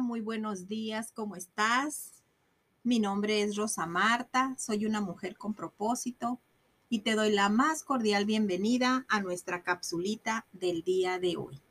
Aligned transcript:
Muy 0.00 0.20
buenos 0.20 0.68
días, 0.68 1.10
¿cómo 1.12 1.36
estás? 1.36 2.22
Mi 2.82 2.98
nombre 2.98 3.42
es 3.42 3.56
Rosa 3.56 3.86
Marta, 3.86 4.54
soy 4.58 4.84
una 4.84 5.00
mujer 5.00 5.38
con 5.38 5.54
propósito 5.54 6.38
y 6.90 6.98
te 6.98 7.14
doy 7.14 7.32
la 7.32 7.48
más 7.48 7.82
cordial 7.82 8.26
bienvenida 8.26 9.06
a 9.08 9.20
nuestra 9.22 9.62
capsulita 9.62 10.46
del 10.52 10.82
día 10.82 11.18
de 11.18 11.36
hoy. 11.36 11.62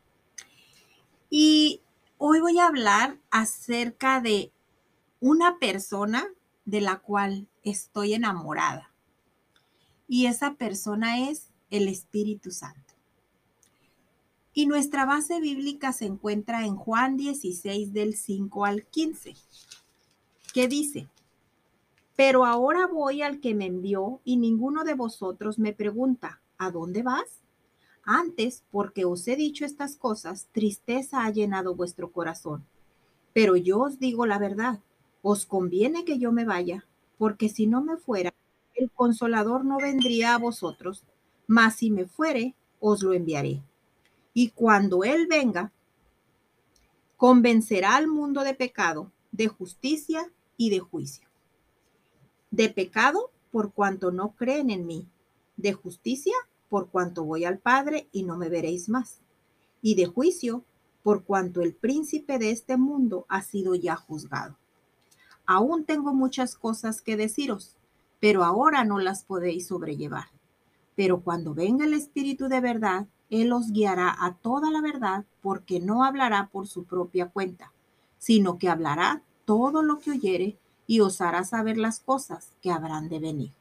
Y 1.30 1.82
hoy 2.18 2.40
voy 2.40 2.58
a 2.58 2.68
hablar 2.68 3.20
acerca 3.30 4.22
de 4.22 4.52
una 5.20 5.60
persona 5.60 6.26
de 6.66 6.82
la 6.82 6.98
cual 6.98 7.48
estoy 7.64 8.16
enamorada. 8.16 8.92
Y 10.08 10.26
esa 10.26 10.56
persona 10.56 11.30
es 11.30 11.52
el 11.70 11.88
Espíritu 11.88 12.50
Santo. 12.50 12.85
Y 14.58 14.68
nuestra 14.68 15.06
base 15.06 15.42
bíblica 15.42 15.92
se 15.92 16.06
encuentra 16.06 16.66
en 16.66 16.78
Juan 16.78 17.18
16 17.18 17.92
del 17.92 18.16
5 18.16 18.64
al 18.64 18.86
15, 18.86 19.36
que 20.54 20.70
dice, 20.70 21.10
pero 22.16 22.46
ahora 22.46 22.88
voy 22.88 23.22
al 23.22 23.42
que 23.42 23.54
me 23.54 23.66
envió 23.66 24.22
y 24.24 24.38
ninguno 24.38 24.86
de 24.86 24.94
vosotros 24.94 25.60
me 25.60 25.74
pregunta, 25.74 26.40
¿a 26.58 26.72
dónde 26.72 27.04
vas? 27.04 27.42
Antes, 28.06 28.64
porque 28.72 29.04
os 29.04 29.28
he 29.28 29.36
dicho 29.36 29.66
estas 29.66 29.98
cosas, 29.98 30.48
tristeza 30.54 31.26
ha 31.26 31.32
llenado 31.32 31.76
vuestro 31.76 32.14
corazón. 32.14 32.66
Pero 33.34 33.58
yo 33.58 33.82
os 33.82 34.00
digo 34.00 34.26
la 34.26 34.40
verdad, 34.40 34.80
os 35.22 35.46
conviene 35.46 36.06
que 36.06 36.18
yo 36.18 36.32
me 36.32 36.46
vaya, 36.46 36.86
porque 37.18 37.50
si 37.50 37.68
no 37.68 37.84
me 37.84 37.98
fuera, 37.98 38.34
el 38.74 38.90
consolador 38.90 39.66
no 39.66 39.80
vendría 39.80 40.34
a 40.34 40.38
vosotros, 40.38 41.04
mas 41.46 41.76
si 41.76 41.92
me 41.92 42.06
fuere, 42.06 42.56
os 42.80 43.04
lo 43.04 43.12
enviaré. 43.12 43.62
Y 44.38 44.50
cuando 44.50 45.06
Él 45.06 45.28
venga, 45.28 45.72
convencerá 47.16 47.96
al 47.96 48.08
mundo 48.08 48.44
de 48.44 48.54
pecado, 48.54 49.12
de 49.32 49.48
justicia 49.48 50.30
y 50.58 50.70
de 50.70 50.80
juicio. 50.80 51.28
De 52.52 52.70
pecado 52.70 53.32
por 53.50 53.72
cuanto 53.72 54.12
no 54.12 54.36
creen 54.36 54.70
en 54.70 54.86
mí. 54.86 55.08
De 55.56 55.72
justicia 55.72 56.34
por 56.68 56.90
cuanto 56.90 57.24
voy 57.24 57.46
al 57.46 57.60
Padre 57.60 58.10
y 58.12 58.24
no 58.24 58.36
me 58.36 58.50
veréis 58.50 58.90
más. 58.90 59.22
Y 59.82 59.96
de 59.96 60.06
juicio 60.06 60.66
por 61.02 61.24
cuanto 61.24 61.62
el 61.62 61.74
príncipe 61.74 62.38
de 62.38 62.52
este 62.52 62.76
mundo 62.76 63.26
ha 63.30 63.42
sido 63.42 63.74
ya 63.74 63.96
juzgado. 63.96 64.58
Aún 65.46 65.86
tengo 65.86 66.14
muchas 66.14 66.56
cosas 66.56 67.02
que 67.02 67.16
deciros, 67.16 67.78
pero 68.20 68.44
ahora 68.44 68.84
no 68.84 69.00
las 69.00 69.24
podéis 69.24 69.68
sobrellevar. 69.68 70.26
Pero 70.96 71.22
cuando 71.22 71.54
venga 71.54 71.86
el 71.86 71.94
Espíritu 71.94 72.50
de 72.50 72.60
verdad, 72.60 73.08
él 73.30 73.52
os 73.54 73.72
guiará 73.72 74.16
a 74.20 74.34
toda 74.36 74.72
la 74.72 74.82
verdad 74.82 75.26
porque 75.42 75.80
no 75.80 76.04
hablará 76.04 76.50
por 76.52 76.68
su 76.68 76.86
propia 76.86 77.30
cuenta, 77.30 77.72
sino 78.18 78.58
que 78.58 78.70
hablará 78.70 79.24
todo 79.46 79.84
lo 79.84 80.00
que 80.00 80.12
oyere 80.12 80.58
y 80.88 81.00
os 81.00 81.22
hará 81.22 81.44
saber 81.44 81.78
las 81.78 82.00
cosas 82.00 82.52
que 82.62 82.72
habrán 82.72 83.10
de 83.10 83.20
venir. 83.20 83.52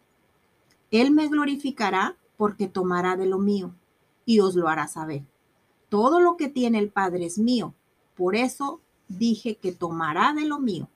Él 0.90 1.10
me 1.10 1.28
glorificará 1.28 2.16
porque 2.36 2.68
tomará 2.68 3.16
de 3.16 3.26
lo 3.26 3.38
mío 3.38 3.74
y 4.24 4.40
os 4.40 4.54
lo 4.54 4.68
hará 4.68 4.86
saber. 4.88 5.24
Todo 5.88 6.20
lo 6.20 6.36
que 6.36 6.48
tiene 6.48 6.78
el 6.78 6.90
Padre 6.90 7.26
es 7.26 7.38
mío, 7.38 7.74
por 8.14 8.36
eso 8.36 8.80
dije 9.08 9.56
que 9.56 9.72
tomará 9.72 10.32
de 10.32 10.44
lo 10.44 10.58
mío 10.58 10.88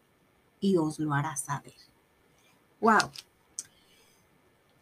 y 0.61 0.77
os 0.77 0.99
lo 0.99 1.15
hará 1.15 1.37
saber. 1.37 1.75
Wow, 2.81 3.11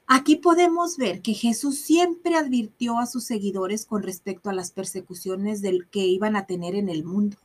Aquí 0.09 0.37
podemos 0.37 0.97
ver 0.99 1.21
que 1.21 1.35
Jesús 1.35 1.79
siempre 1.79 2.37
advirtió 2.37 2.99
a 2.99 3.07
sus 3.07 3.25
seguidores 3.25 3.87
con 3.87 4.05
respecto 4.05 4.51
a 4.51 4.53
las 4.53 4.71
persecuciones 4.71 5.63
del 5.63 5.89
que 5.89 6.07
iban 6.07 6.37
a 6.37 6.47
tener 6.47 6.77
en 6.77 6.89
el 6.89 7.05
mundo. 7.05 7.37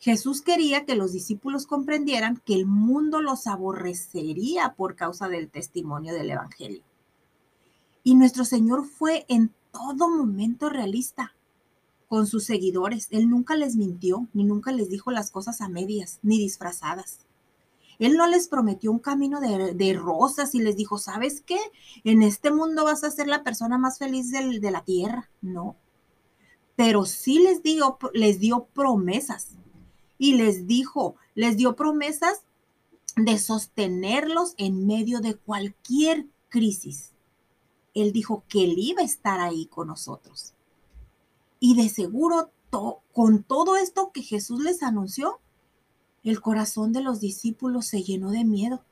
Jesús 0.00 0.42
quería 0.42 0.84
que 0.84 0.96
los 0.96 1.12
discípulos 1.12 1.66
comprendieran 1.66 2.42
que 2.44 2.54
el 2.54 2.66
mundo 2.66 3.20
los 3.20 3.46
aborrecería 3.46 4.74
por 4.76 4.96
causa 4.96 5.28
del 5.28 5.48
testimonio 5.48 6.12
del 6.12 6.30
Evangelio. 6.30 6.82
Y 8.02 8.16
nuestro 8.16 8.44
Señor 8.44 8.84
fue 8.84 9.24
en 9.28 9.54
todo 9.70 10.08
momento 10.08 10.68
realista 10.68 11.34
con 12.08 12.26
sus 12.26 12.44
seguidores. 12.44 13.08
Él 13.10 13.30
nunca 13.30 13.56
les 13.56 13.76
mintió, 13.76 14.26
ni 14.32 14.44
nunca 14.44 14.72
les 14.72 14.90
dijo 14.90 15.10
las 15.12 15.30
cosas 15.30 15.60
a 15.60 15.68
medias, 15.68 16.18
ni 16.22 16.38
disfrazadas. 16.38 17.20
Él 17.98 18.16
no 18.16 18.26
les 18.26 18.48
prometió 18.48 18.90
un 18.90 18.98
camino 18.98 19.40
de, 19.40 19.94
rosas 19.94 20.54
y 20.54 20.60
les 20.60 20.76
dijo, 20.76 20.98
¿sabes 20.98 21.40
qué? 21.40 21.58
En 22.04 22.22
este 22.22 22.50
mundo 22.50 22.84
vas 22.84 23.04
a 23.04 23.10
ser 23.10 23.26
la 23.26 23.42
persona 23.42 23.78
más 23.78 23.98
feliz 23.98 24.30
de 24.30 24.70
la 24.70 24.84
tierra. 24.84 25.30
No. 25.40 25.76
Pero 26.76 27.06
sí 27.06 27.38
les 27.38 27.62
dio, 27.62 27.98
les 28.12 28.38
dio 28.38 28.66
promesas. 28.74 29.48
Y 30.18 30.34
les 30.34 30.66
dijo, 30.66 31.16
les 31.34 31.56
dio 31.56 31.76
promesas 31.76 32.42
de 33.16 33.38
sostenerlos 33.38 34.54
en 34.58 34.86
medio 34.86 35.20
de 35.20 35.34
cualquier 35.34 36.26
crisis. 36.48 37.12
Él 37.94 38.12
dijo 38.12 38.44
que 38.48 38.64
él 38.64 38.74
iba 38.76 39.00
a 39.00 39.06
estar 39.06 39.40
ahí 39.40 39.66
con 39.66 39.88
nosotros. 39.88 40.52
Y 41.60 41.76
de 41.76 41.88
seguro, 41.88 42.50
con 43.12 43.42
todo 43.42 43.76
esto 43.76 44.10
que 44.12 44.22
Jesús 44.22 44.62
les 44.62 44.82
anunció, 44.82 45.40
el 46.30 46.40
corazón 46.40 46.92
de 46.92 47.02
los 47.02 47.20
discípulos 47.20 47.86
se 47.86 48.02
llenó 48.02 48.32
de 48.32 48.44
miedo. 48.44 48.82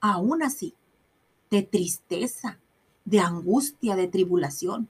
Aún 0.00 0.44
así, 0.44 0.74
de 1.50 1.64
tristeza, 1.64 2.60
de 3.04 3.18
angustia, 3.18 3.96
de 3.96 4.06
tribulación. 4.06 4.88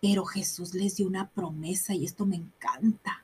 Pero 0.00 0.24
Jesús 0.24 0.72
les 0.72 0.96
dio 0.96 1.06
una 1.06 1.28
promesa 1.28 1.94
y 1.94 2.06
esto 2.06 2.24
me 2.24 2.36
encanta. 2.36 3.22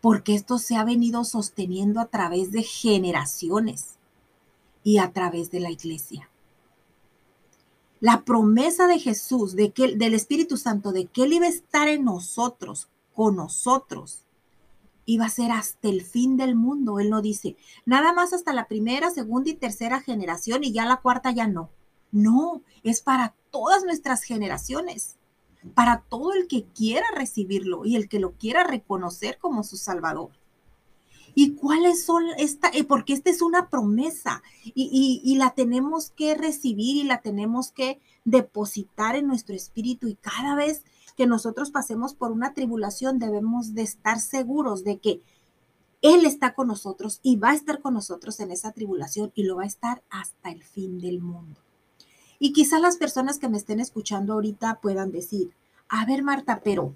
Porque 0.00 0.36
esto 0.36 0.58
se 0.58 0.76
ha 0.76 0.84
venido 0.84 1.24
sosteniendo 1.24 1.98
a 1.98 2.06
través 2.06 2.52
de 2.52 2.62
generaciones 2.62 3.96
y 4.84 4.98
a 4.98 5.12
través 5.12 5.50
de 5.50 5.58
la 5.58 5.72
iglesia. 5.72 6.30
La 7.98 8.24
promesa 8.24 8.86
de 8.86 9.00
Jesús, 9.00 9.56
de 9.56 9.72
que, 9.72 9.96
del 9.96 10.14
Espíritu 10.14 10.56
Santo, 10.56 10.92
de 10.92 11.06
que 11.06 11.24
Él 11.24 11.32
iba 11.32 11.46
a 11.46 11.50
estar 11.50 11.88
en 11.88 12.04
nosotros, 12.04 12.86
con 13.12 13.34
nosotros, 13.34 14.24
iba 15.08 15.24
a 15.24 15.30
ser 15.30 15.52
hasta 15.52 15.88
el 15.88 16.02
fin 16.02 16.36
del 16.36 16.54
mundo. 16.54 17.00
Él 17.00 17.08
no 17.08 17.22
dice, 17.22 17.56
nada 17.86 18.12
más 18.12 18.34
hasta 18.34 18.52
la 18.52 18.68
primera, 18.68 19.10
segunda 19.10 19.48
y 19.48 19.54
tercera 19.54 20.02
generación 20.02 20.64
y 20.64 20.72
ya 20.72 20.84
la 20.84 20.98
cuarta 20.98 21.30
ya 21.30 21.46
no. 21.46 21.70
No, 22.12 22.60
es 22.82 23.00
para 23.00 23.34
todas 23.50 23.84
nuestras 23.84 24.22
generaciones, 24.22 25.16
para 25.72 26.02
todo 26.10 26.34
el 26.34 26.46
que 26.46 26.64
quiera 26.64 27.06
recibirlo 27.14 27.86
y 27.86 27.96
el 27.96 28.06
que 28.10 28.20
lo 28.20 28.32
quiera 28.32 28.64
reconocer 28.64 29.38
como 29.38 29.64
su 29.64 29.78
Salvador. 29.78 30.30
¿Y 31.34 31.54
cuáles 31.54 32.04
son 32.04 32.24
esta? 32.36 32.68
Eh, 32.74 32.84
porque 32.84 33.14
esta 33.14 33.30
es 33.30 33.40
una 33.40 33.70
promesa 33.70 34.42
y, 34.62 35.22
y 35.24 35.36
la 35.36 35.54
tenemos 35.54 36.10
que 36.10 36.34
recibir 36.34 36.96
y 36.96 37.04
la 37.04 37.22
tenemos 37.22 37.72
que 37.72 37.98
depositar 38.26 39.16
en 39.16 39.26
nuestro 39.26 39.54
espíritu 39.54 40.06
y 40.06 40.16
cada 40.16 40.54
vez 40.54 40.82
que 41.18 41.26
nosotros 41.26 41.72
pasemos 41.72 42.14
por 42.14 42.30
una 42.30 42.54
tribulación, 42.54 43.18
debemos 43.18 43.74
de 43.74 43.82
estar 43.82 44.20
seguros 44.20 44.84
de 44.84 44.98
que 44.98 45.20
Él 46.00 46.24
está 46.24 46.54
con 46.54 46.68
nosotros 46.68 47.18
y 47.24 47.34
va 47.34 47.50
a 47.50 47.54
estar 47.54 47.80
con 47.80 47.94
nosotros 47.94 48.38
en 48.38 48.52
esa 48.52 48.70
tribulación 48.70 49.32
y 49.34 49.42
lo 49.42 49.56
va 49.56 49.64
a 49.64 49.66
estar 49.66 50.04
hasta 50.10 50.50
el 50.52 50.62
fin 50.62 51.00
del 51.00 51.20
mundo. 51.20 51.60
Y 52.38 52.52
quizá 52.52 52.78
las 52.78 52.98
personas 52.98 53.40
que 53.40 53.48
me 53.48 53.56
estén 53.56 53.80
escuchando 53.80 54.34
ahorita 54.34 54.78
puedan 54.80 55.10
decir, 55.10 55.50
a 55.88 56.06
ver 56.06 56.22
Marta, 56.22 56.60
pero 56.62 56.94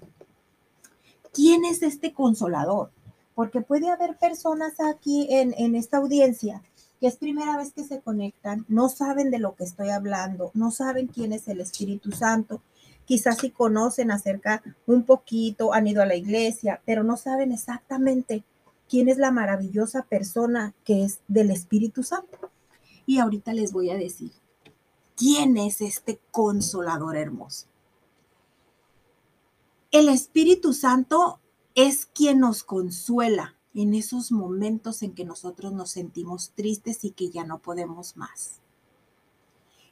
¿quién 1.33 1.65
es 1.65 1.83
este 1.83 2.13
consolador? 2.13 2.91
Porque 3.35 3.59
puede 3.59 3.89
haber 3.89 4.17
personas 4.17 4.79
aquí 4.79 5.27
en, 5.31 5.53
en 5.57 5.75
esta 5.75 5.97
audiencia 5.97 6.61
que 7.01 7.07
es 7.07 7.17
primera 7.17 7.57
vez 7.57 7.73
que 7.73 7.83
se 7.83 7.99
conectan, 7.99 8.63
no 8.69 8.87
saben 8.87 9.31
de 9.31 9.39
lo 9.39 9.55
que 9.55 9.65
estoy 9.65 9.89
hablando, 9.89 10.51
no 10.53 10.71
saben 10.71 11.07
quién 11.07 11.33
es 11.33 11.49
el 11.49 11.59
Espíritu 11.59 12.13
Santo, 12.13 12.61
quizás 13.05 13.37
sí 13.39 13.51
conocen 13.51 14.11
acerca 14.11 14.63
un 14.85 15.03
poquito, 15.03 15.73
han 15.73 15.87
ido 15.87 16.01
a 16.01 16.05
la 16.05 16.15
iglesia, 16.15 16.81
pero 16.85 17.03
no 17.03 17.17
saben 17.17 17.51
exactamente 17.51 18.43
quién 18.89 19.09
es 19.09 19.17
la 19.17 19.31
maravillosa 19.31 20.03
persona 20.03 20.73
que 20.83 21.03
es 21.03 21.19
del 21.27 21.51
Espíritu 21.51 22.03
Santo. 22.03 22.51
Y 23.05 23.19
ahorita 23.19 23.53
les 23.53 23.73
voy 23.73 23.89
a 23.89 23.95
decir, 23.97 24.31
¿quién 25.15 25.57
es 25.57 25.81
este 25.81 26.19
consolador 26.31 27.17
hermoso? 27.17 27.67
El 29.91 30.09
Espíritu 30.09 30.73
Santo 30.73 31.39
es 31.75 32.05
quien 32.05 32.39
nos 32.39 32.63
consuela 32.63 33.55
en 33.73 33.93
esos 33.93 34.31
momentos 34.31 35.01
en 35.01 35.13
que 35.13 35.25
nosotros 35.25 35.73
nos 35.73 35.91
sentimos 35.91 36.51
tristes 36.55 37.03
y 37.03 37.11
que 37.11 37.29
ya 37.29 37.43
no 37.43 37.59
podemos 37.59 38.15
más. 38.15 38.59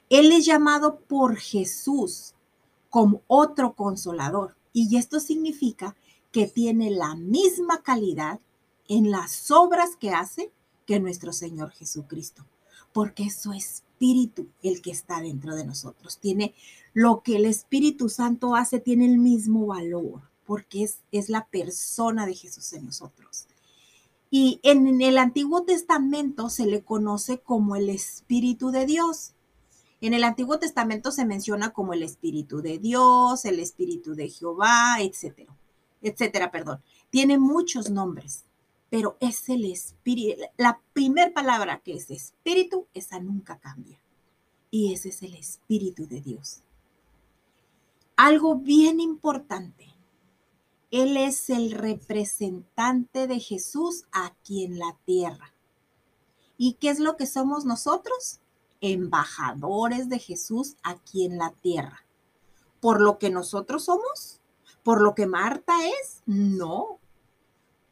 Él 0.08 0.30
es 0.30 0.44
llamado 0.44 1.00
por 1.00 1.36
Jesús 1.36 2.34
como 2.92 3.22
otro 3.26 3.72
consolador. 3.72 4.54
Y 4.74 4.98
esto 4.98 5.18
significa 5.18 5.96
que 6.30 6.46
tiene 6.46 6.90
la 6.90 7.14
misma 7.14 7.82
calidad 7.82 8.38
en 8.86 9.10
las 9.10 9.50
obras 9.50 9.96
que 9.96 10.10
hace 10.10 10.52
que 10.84 11.00
nuestro 11.00 11.32
Señor 11.32 11.70
Jesucristo, 11.70 12.44
porque 12.92 13.24
es 13.24 13.36
su 13.36 13.54
espíritu 13.54 14.48
el 14.62 14.82
que 14.82 14.90
está 14.90 15.22
dentro 15.22 15.54
de 15.56 15.64
nosotros. 15.64 16.18
Tiene 16.18 16.54
lo 16.92 17.22
que 17.22 17.36
el 17.36 17.46
Espíritu 17.46 18.10
Santo 18.10 18.54
hace, 18.54 18.78
tiene 18.78 19.06
el 19.06 19.16
mismo 19.16 19.64
valor, 19.64 20.20
porque 20.44 20.82
es, 20.82 20.98
es 21.12 21.30
la 21.30 21.46
persona 21.46 22.26
de 22.26 22.34
Jesús 22.34 22.74
en 22.74 22.84
nosotros. 22.84 23.46
Y 24.30 24.60
en 24.62 25.00
el 25.00 25.16
Antiguo 25.16 25.62
Testamento 25.62 26.50
se 26.50 26.66
le 26.66 26.82
conoce 26.82 27.38
como 27.38 27.74
el 27.74 27.88
Espíritu 27.88 28.70
de 28.70 28.84
Dios. 28.84 29.32
En 30.02 30.14
el 30.14 30.24
Antiguo 30.24 30.58
Testamento 30.58 31.12
se 31.12 31.24
menciona 31.24 31.72
como 31.72 31.92
el 31.92 32.02
Espíritu 32.02 32.60
de 32.60 32.80
Dios, 32.80 33.44
el 33.44 33.60
Espíritu 33.60 34.16
de 34.16 34.28
Jehová, 34.28 34.96
etcétera, 34.98 35.56
etcétera, 36.02 36.50
perdón. 36.50 36.82
Tiene 37.08 37.38
muchos 37.38 37.88
nombres, 37.88 38.44
pero 38.90 39.16
es 39.20 39.48
el 39.48 39.64
Espíritu. 39.64 40.42
La 40.56 40.80
primera 40.92 41.32
palabra 41.32 41.82
que 41.84 41.94
es 41.94 42.10
Espíritu, 42.10 42.88
esa 42.94 43.20
nunca 43.20 43.60
cambia. 43.60 44.00
Y 44.72 44.92
ese 44.92 45.10
es 45.10 45.22
el 45.22 45.36
Espíritu 45.36 46.08
de 46.08 46.20
Dios. 46.20 46.64
Algo 48.16 48.56
bien 48.56 48.98
importante. 48.98 49.86
Él 50.90 51.16
es 51.16 51.48
el 51.48 51.70
representante 51.70 53.28
de 53.28 53.38
Jesús 53.38 54.06
aquí 54.10 54.64
en 54.64 54.80
la 54.80 54.98
tierra. 55.04 55.54
¿Y 56.58 56.72
qué 56.74 56.90
es 56.90 56.98
lo 56.98 57.16
que 57.16 57.26
somos 57.26 57.64
nosotros? 57.64 58.41
Embajadores 58.82 60.10
de 60.10 60.18
Jesús 60.18 60.76
aquí 60.82 61.24
en 61.24 61.38
la 61.38 61.52
tierra. 61.62 62.04
¿Por 62.80 63.00
lo 63.00 63.18
que 63.18 63.30
nosotros 63.30 63.84
somos? 63.84 64.40
¿Por 64.82 65.00
lo 65.00 65.14
que 65.14 65.26
Marta 65.26 65.74
es? 65.86 66.22
No. 66.26 66.98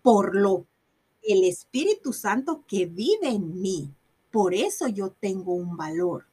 Por 0.02 0.34
lo 0.34 0.66
el 1.22 1.44
Espíritu 1.44 2.12
Santo 2.12 2.64
que 2.66 2.86
vive 2.86 3.28
en 3.28 3.60
mí. 3.60 3.94
Por 4.30 4.52
eso 4.52 4.88
yo 4.88 5.10
tengo 5.10 5.54
un 5.54 5.76
valor. 5.76 6.26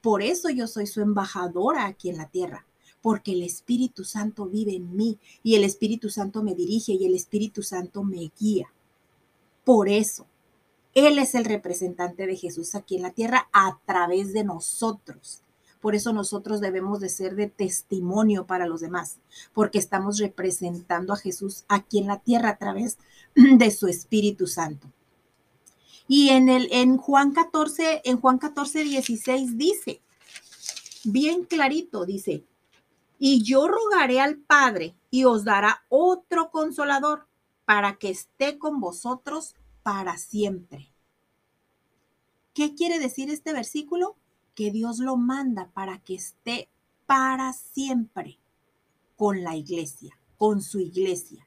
Por 0.00 0.22
eso 0.22 0.48
yo 0.48 0.66
soy 0.66 0.86
su 0.86 1.00
embajadora 1.00 1.86
aquí 1.86 2.10
en 2.10 2.18
la 2.18 2.28
tierra. 2.28 2.66
Porque 3.02 3.32
el 3.32 3.42
Espíritu 3.42 4.04
Santo 4.04 4.46
vive 4.46 4.76
en 4.76 4.94
mí 4.94 5.18
y 5.42 5.56
el 5.56 5.64
Espíritu 5.64 6.08
Santo 6.08 6.42
me 6.42 6.54
dirige 6.54 6.92
y 6.92 7.04
el 7.04 7.14
Espíritu 7.14 7.62
Santo 7.62 8.04
me 8.04 8.30
guía. 8.38 8.72
Por 9.64 9.88
eso 9.88 10.26
él 10.94 11.18
es 11.18 11.34
el 11.34 11.44
representante 11.44 12.26
de 12.26 12.36
Jesús 12.36 12.74
aquí 12.74 12.96
en 12.96 13.02
la 13.02 13.10
tierra 13.10 13.48
a 13.52 13.78
través 13.84 14.32
de 14.32 14.44
nosotros. 14.44 15.42
Por 15.80 15.94
eso 15.94 16.12
nosotros 16.12 16.60
debemos 16.60 17.00
de 17.00 17.10
ser 17.10 17.34
de 17.36 17.48
testimonio 17.48 18.46
para 18.46 18.66
los 18.66 18.80
demás, 18.80 19.18
porque 19.52 19.78
estamos 19.78 20.18
representando 20.18 21.12
a 21.12 21.18
Jesús 21.18 21.64
aquí 21.68 21.98
en 21.98 22.06
la 22.06 22.20
tierra 22.20 22.50
a 22.50 22.56
través 22.56 22.96
de 23.34 23.70
su 23.70 23.86
Espíritu 23.86 24.46
Santo. 24.46 24.90
Y 26.06 26.30
en 26.30 26.48
el 26.48 26.68
en 26.70 26.96
Juan 26.96 27.32
14, 27.32 28.02
en 28.04 28.20
Juan 28.20 28.38
14, 28.38 28.84
16 28.84 29.58
dice, 29.58 30.00
bien 31.04 31.44
clarito, 31.44 32.06
dice, 32.06 32.44
y 33.18 33.42
yo 33.42 33.68
rogaré 33.68 34.20
al 34.20 34.36
Padre 34.36 34.94
y 35.10 35.24
os 35.24 35.44
dará 35.44 35.84
otro 35.88 36.50
consolador 36.50 37.26
para 37.64 37.96
que 37.96 38.10
esté 38.10 38.58
con 38.58 38.80
vosotros 38.80 39.54
para 39.84 40.16
siempre. 40.16 40.90
¿Qué 42.54 42.74
quiere 42.74 42.98
decir 42.98 43.30
este 43.30 43.52
versículo? 43.52 44.16
Que 44.56 44.72
Dios 44.72 44.98
lo 44.98 45.16
manda 45.16 45.70
para 45.74 45.98
que 45.98 46.14
esté 46.14 46.68
para 47.06 47.52
siempre 47.52 48.38
con 49.16 49.44
la 49.44 49.56
iglesia, 49.56 50.18
con 50.38 50.62
su 50.62 50.80
iglesia. 50.80 51.46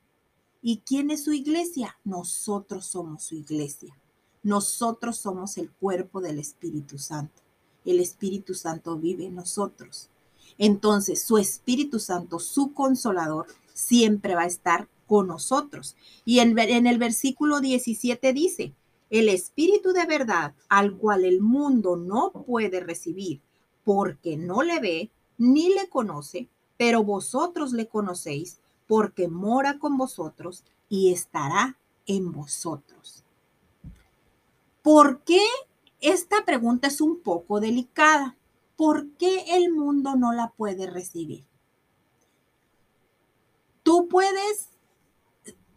¿Y 0.61 0.77
quién 0.85 1.09
es 1.11 1.23
su 1.23 1.33
iglesia? 1.33 1.97
Nosotros 2.03 2.85
somos 2.85 3.23
su 3.23 3.35
iglesia. 3.35 3.97
Nosotros 4.43 5.17
somos 5.17 5.57
el 5.57 5.71
cuerpo 5.71 6.21
del 6.21 6.39
Espíritu 6.39 6.99
Santo. 6.99 7.41
El 7.85 7.99
Espíritu 7.99 8.53
Santo 8.53 8.97
vive 8.97 9.25
en 9.25 9.35
nosotros. 9.35 10.09
Entonces, 10.59 11.23
su 11.23 11.37
Espíritu 11.37 11.99
Santo, 11.99 12.37
su 12.39 12.73
consolador, 12.73 13.47
siempre 13.73 14.35
va 14.35 14.43
a 14.43 14.47
estar 14.47 14.87
con 15.07 15.27
nosotros. 15.27 15.95
Y 16.25 16.39
en, 16.39 16.57
en 16.59 16.85
el 16.85 16.99
versículo 16.99 17.61
17 17.61 18.33
dice, 18.33 18.73
el 19.09 19.29
Espíritu 19.29 19.93
de 19.93 20.05
verdad 20.05 20.53
al 20.69 20.95
cual 20.95 21.25
el 21.25 21.41
mundo 21.41 21.95
no 21.95 22.31
puede 22.31 22.81
recibir 22.81 23.41
porque 23.83 24.37
no 24.37 24.61
le 24.61 24.79
ve 24.79 25.11
ni 25.37 25.69
le 25.69 25.89
conoce, 25.89 26.49
pero 26.77 27.03
vosotros 27.03 27.71
le 27.71 27.87
conocéis 27.87 28.59
porque 28.85 29.27
mora 29.27 29.79
con 29.79 29.97
vosotros 29.97 30.63
y 30.89 31.11
estará 31.11 31.77
en 32.05 32.31
vosotros. 32.31 33.23
¿Por 34.81 35.21
qué? 35.23 35.41
Esta 35.99 36.45
pregunta 36.45 36.87
es 36.87 37.01
un 37.01 37.19
poco 37.19 37.59
delicada. 37.59 38.37
¿Por 38.75 39.09
qué 39.17 39.43
el 39.55 39.73
mundo 39.73 40.15
no 40.15 40.31
la 40.31 40.53
puede 40.55 40.87
recibir? 40.87 41.45
Tú 43.83 44.07
puedes 44.07 44.69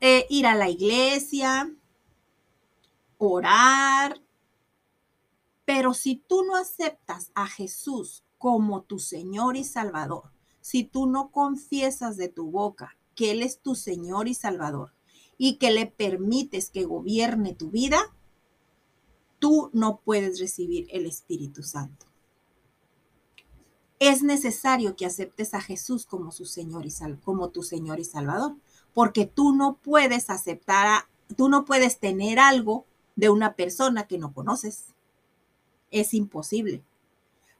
eh, 0.00 0.26
ir 0.30 0.46
a 0.46 0.54
la 0.54 0.68
iglesia, 0.70 1.74
orar, 3.18 4.20
pero 5.64 5.94
si 5.94 6.16
tú 6.16 6.42
no 6.42 6.56
aceptas 6.56 7.30
a 7.34 7.46
Jesús 7.46 8.24
como 8.38 8.82
tu 8.82 8.98
Señor 8.98 9.56
y 9.56 9.64
Salvador, 9.64 10.32
si 10.60 10.84
tú 10.84 11.06
no 11.06 11.30
confiesas 11.30 12.16
de 12.16 12.28
tu 12.28 12.50
boca 12.50 12.96
que 13.14 13.30
Él 13.30 13.42
es 13.42 13.60
tu 13.60 13.74
Señor 13.74 14.26
y 14.26 14.34
Salvador 14.34 14.94
y 15.36 15.58
que 15.58 15.70
le 15.70 15.86
permites 15.86 16.70
que 16.70 16.84
gobierne 16.84 17.54
tu 17.54 17.70
vida, 17.70 18.00
tú 19.38 19.70
no 19.72 20.00
puedes 20.00 20.40
recibir 20.40 20.86
el 20.90 21.06
Espíritu 21.06 21.62
Santo. 21.62 22.06
Es 23.98 24.22
necesario 24.22 24.96
que 24.96 25.04
aceptes 25.06 25.52
a 25.52 25.60
Jesús 25.60 26.06
como 26.06 26.32
su 26.32 26.46
Señor 26.46 26.86
y 26.86 26.92
como 27.22 27.50
tu 27.50 27.62
Señor 27.62 28.00
y 28.00 28.04
Salvador 28.04 28.56
porque 28.94 29.26
tú 29.26 29.54
no 29.54 29.76
puedes 29.76 30.30
aceptar, 30.30 31.06
tú 31.36 31.48
no 31.48 31.64
puedes 31.64 31.98
tener 31.98 32.38
algo 32.38 32.86
de 33.16 33.28
una 33.30 33.54
persona 33.54 34.06
que 34.06 34.18
no 34.18 34.32
conoces. 34.32 34.94
Es 35.90 36.14
imposible. 36.14 36.82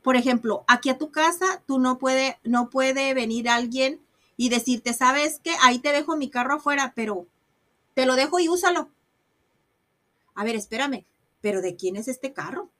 Por 0.02 0.16
ejemplo, 0.16 0.64
aquí 0.66 0.88
a 0.88 0.98
tu 0.98 1.10
casa, 1.10 1.62
tú 1.66 1.78
no 1.78 1.98
puede, 1.98 2.38
no 2.42 2.70
puede 2.70 3.12
venir 3.14 3.48
alguien 3.48 4.00
y 4.36 4.48
decirte, 4.48 4.94
¿sabes 4.94 5.40
qué? 5.42 5.52
Ahí 5.62 5.78
te 5.78 5.92
dejo 5.92 6.16
mi 6.16 6.30
carro 6.30 6.54
afuera, 6.54 6.92
pero 6.96 7.26
te 7.94 8.06
lo 8.06 8.16
dejo 8.16 8.40
y 8.40 8.48
úsalo. 8.48 8.90
A 10.34 10.44
ver, 10.44 10.56
espérame, 10.56 11.04
pero 11.42 11.60
¿de 11.60 11.76
quién 11.76 11.96
es 11.96 12.08
este 12.08 12.32
carro? 12.32 12.70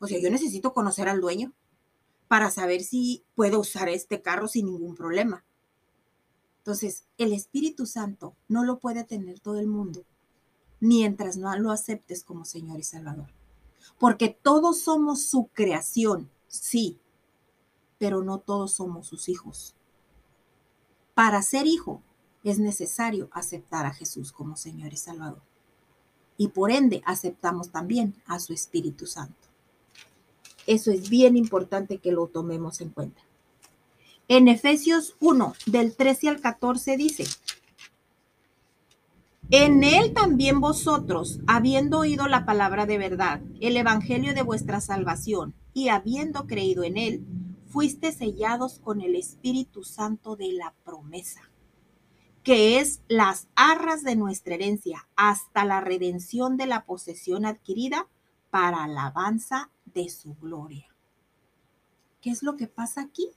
O 0.00 0.06
sea, 0.06 0.20
yo 0.20 0.30
necesito 0.30 0.74
conocer 0.74 1.08
al 1.08 1.20
dueño 1.20 1.52
para 2.28 2.50
saber 2.50 2.82
si 2.82 3.24
puedo 3.34 3.60
usar 3.60 3.88
este 3.88 4.20
carro 4.20 4.48
sin 4.48 4.66
ningún 4.66 4.94
problema. 4.94 5.44
Entonces, 6.68 7.06
el 7.16 7.32
Espíritu 7.32 7.86
Santo 7.86 8.36
no 8.46 8.62
lo 8.62 8.78
puede 8.78 9.02
tener 9.02 9.40
todo 9.40 9.58
el 9.58 9.68
mundo 9.68 10.04
mientras 10.80 11.38
no 11.38 11.56
lo 11.58 11.70
aceptes 11.70 12.22
como 12.22 12.44
Señor 12.44 12.78
y 12.78 12.82
Salvador. 12.82 13.32
Porque 13.98 14.28
todos 14.28 14.82
somos 14.82 15.22
su 15.22 15.48
creación, 15.54 16.30
sí, 16.46 16.98
pero 17.96 18.22
no 18.22 18.40
todos 18.40 18.72
somos 18.72 19.06
sus 19.06 19.30
hijos. 19.30 19.76
Para 21.14 21.40
ser 21.40 21.66
hijo 21.66 22.02
es 22.44 22.58
necesario 22.58 23.30
aceptar 23.32 23.86
a 23.86 23.94
Jesús 23.94 24.30
como 24.30 24.54
Señor 24.54 24.92
y 24.92 24.98
Salvador. 24.98 25.40
Y 26.36 26.48
por 26.48 26.70
ende 26.70 27.00
aceptamos 27.06 27.70
también 27.70 28.14
a 28.26 28.38
su 28.40 28.52
Espíritu 28.52 29.06
Santo. 29.06 29.48
Eso 30.66 30.90
es 30.90 31.08
bien 31.08 31.34
importante 31.38 31.96
que 31.96 32.12
lo 32.12 32.26
tomemos 32.26 32.82
en 32.82 32.90
cuenta. 32.90 33.22
En 34.30 34.46
Efesios 34.46 35.16
1, 35.20 35.54
del 35.64 35.96
13 35.96 36.28
al 36.28 36.40
14 36.42 36.98
dice, 36.98 37.24
en 39.50 39.82
él 39.82 40.12
también 40.12 40.60
vosotros, 40.60 41.40
habiendo 41.46 42.00
oído 42.00 42.28
la 42.28 42.44
palabra 42.44 42.84
de 42.84 42.98
verdad, 42.98 43.40
el 43.62 43.78
evangelio 43.78 44.34
de 44.34 44.42
vuestra 44.42 44.82
salvación, 44.82 45.54
y 45.72 45.88
habiendo 45.88 46.46
creído 46.46 46.82
en 46.82 46.98
él, 46.98 47.24
fuiste 47.68 48.12
sellados 48.12 48.80
con 48.80 49.00
el 49.00 49.16
Espíritu 49.16 49.82
Santo 49.82 50.36
de 50.36 50.52
la 50.52 50.74
promesa, 50.84 51.50
que 52.42 52.80
es 52.80 53.00
las 53.08 53.48
arras 53.54 54.02
de 54.02 54.14
nuestra 54.14 54.56
herencia 54.56 55.08
hasta 55.16 55.64
la 55.64 55.80
redención 55.80 56.58
de 56.58 56.66
la 56.66 56.84
posesión 56.84 57.46
adquirida 57.46 58.08
para 58.50 58.84
alabanza 58.84 59.70
de 59.86 60.10
su 60.10 60.34
gloria. 60.34 60.94
¿Qué 62.20 62.28
es 62.28 62.42
lo 62.42 62.58
que 62.58 62.66
pasa 62.66 63.00
aquí? 63.00 63.30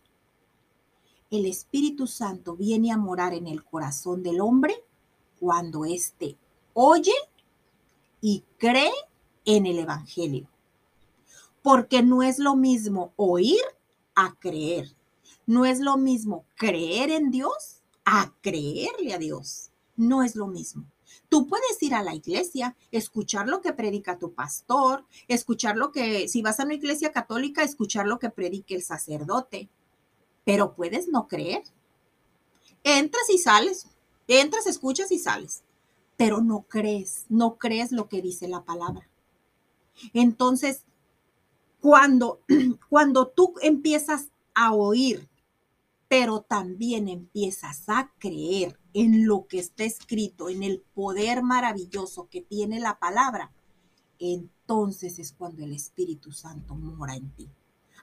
El 1.32 1.46
Espíritu 1.46 2.08
Santo 2.08 2.56
viene 2.58 2.92
a 2.92 2.98
morar 2.98 3.34
en 3.34 3.48
el 3.48 3.64
corazón 3.64 4.22
del 4.22 4.42
hombre 4.42 4.76
cuando 5.40 5.86
éste 5.86 6.38
oye 6.74 7.14
y 8.20 8.44
cree 8.58 8.92
en 9.46 9.66
el 9.66 9.80
Evangelio. 9.80 10.48
Porque 11.64 12.04
no 12.04 12.22
es 12.22 12.38
lo 12.38 12.56
mismo 12.56 13.14
oír 13.16 13.62
a 14.14 14.36
creer. 14.40 14.94
No 15.46 15.66
es 15.66 15.80
lo 15.80 15.98
mismo 15.98 16.46
creer 16.56 17.10
en 17.12 17.32
Dios 17.32 17.82
a 18.04 18.34
creerle 18.42 19.14
a 19.14 19.18
Dios. 19.18 19.72
No 19.96 20.24
es 20.24 20.36
lo 20.36 20.48
mismo. 20.48 20.86
Tú 21.30 21.48
puedes 21.48 21.82
ir 21.82 21.94
a 21.96 22.04
la 22.04 22.14
iglesia, 22.14 22.76
escuchar 22.92 23.48
lo 23.48 23.62
que 23.62 23.74
predica 23.74 24.20
tu 24.20 24.34
pastor, 24.34 25.06
escuchar 25.30 25.78
lo 25.78 25.92
que, 25.92 26.28
si 26.28 26.42
vas 26.42 26.60
a 26.60 26.66
una 26.66 26.74
iglesia 26.74 27.12
católica, 27.12 27.64
escuchar 27.64 28.06
lo 28.06 28.20
que 28.20 28.30
predique 28.30 28.76
el 28.76 28.84
sacerdote, 28.84 29.70
pero 30.44 30.76
puedes 30.76 31.08
no 31.08 31.28
creer. 31.28 31.64
Entras 32.84 33.30
y 33.30 33.38
sales, 33.38 33.88
entras, 34.28 34.68
escuchas 34.68 35.12
y 35.12 35.20
sales, 35.20 35.64
pero 36.18 36.42
no 36.42 36.64
crees, 36.64 37.26
no 37.30 37.58
crees 37.58 37.92
lo 37.92 38.10
que 38.10 38.22
dice 38.22 38.48
la 38.48 38.64
palabra. 38.64 39.08
Entonces, 40.14 40.86
cuando, 41.80 42.42
cuando 42.90 43.28
tú 43.28 43.56
empiezas 43.62 44.32
a 44.54 44.74
oír, 44.74 45.28
pero 46.08 46.42
también 46.42 47.08
empiezas 47.08 47.88
a 47.88 48.12
creer 48.20 48.78
en 48.94 49.26
lo 49.26 49.48
que 49.48 49.60
está 49.60 49.86
escrito, 49.86 50.50
en 50.50 50.64
el 50.64 50.82
poder 50.94 51.42
maravilloso 51.42 52.28
que 52.30 52.42
tiene 52.42 52.80
la 52.80 53.00
palabra, 53.00 53.52
entonces 54.20 55.20
es 55.20 55.32
cuando 55.32 55.64
el 55.64 55.74
Espíritu 55.74 56.32
Santo 56.32 56.76
mora 56.76 57.16
en 57.16 57.30
ti. 57.32 57.50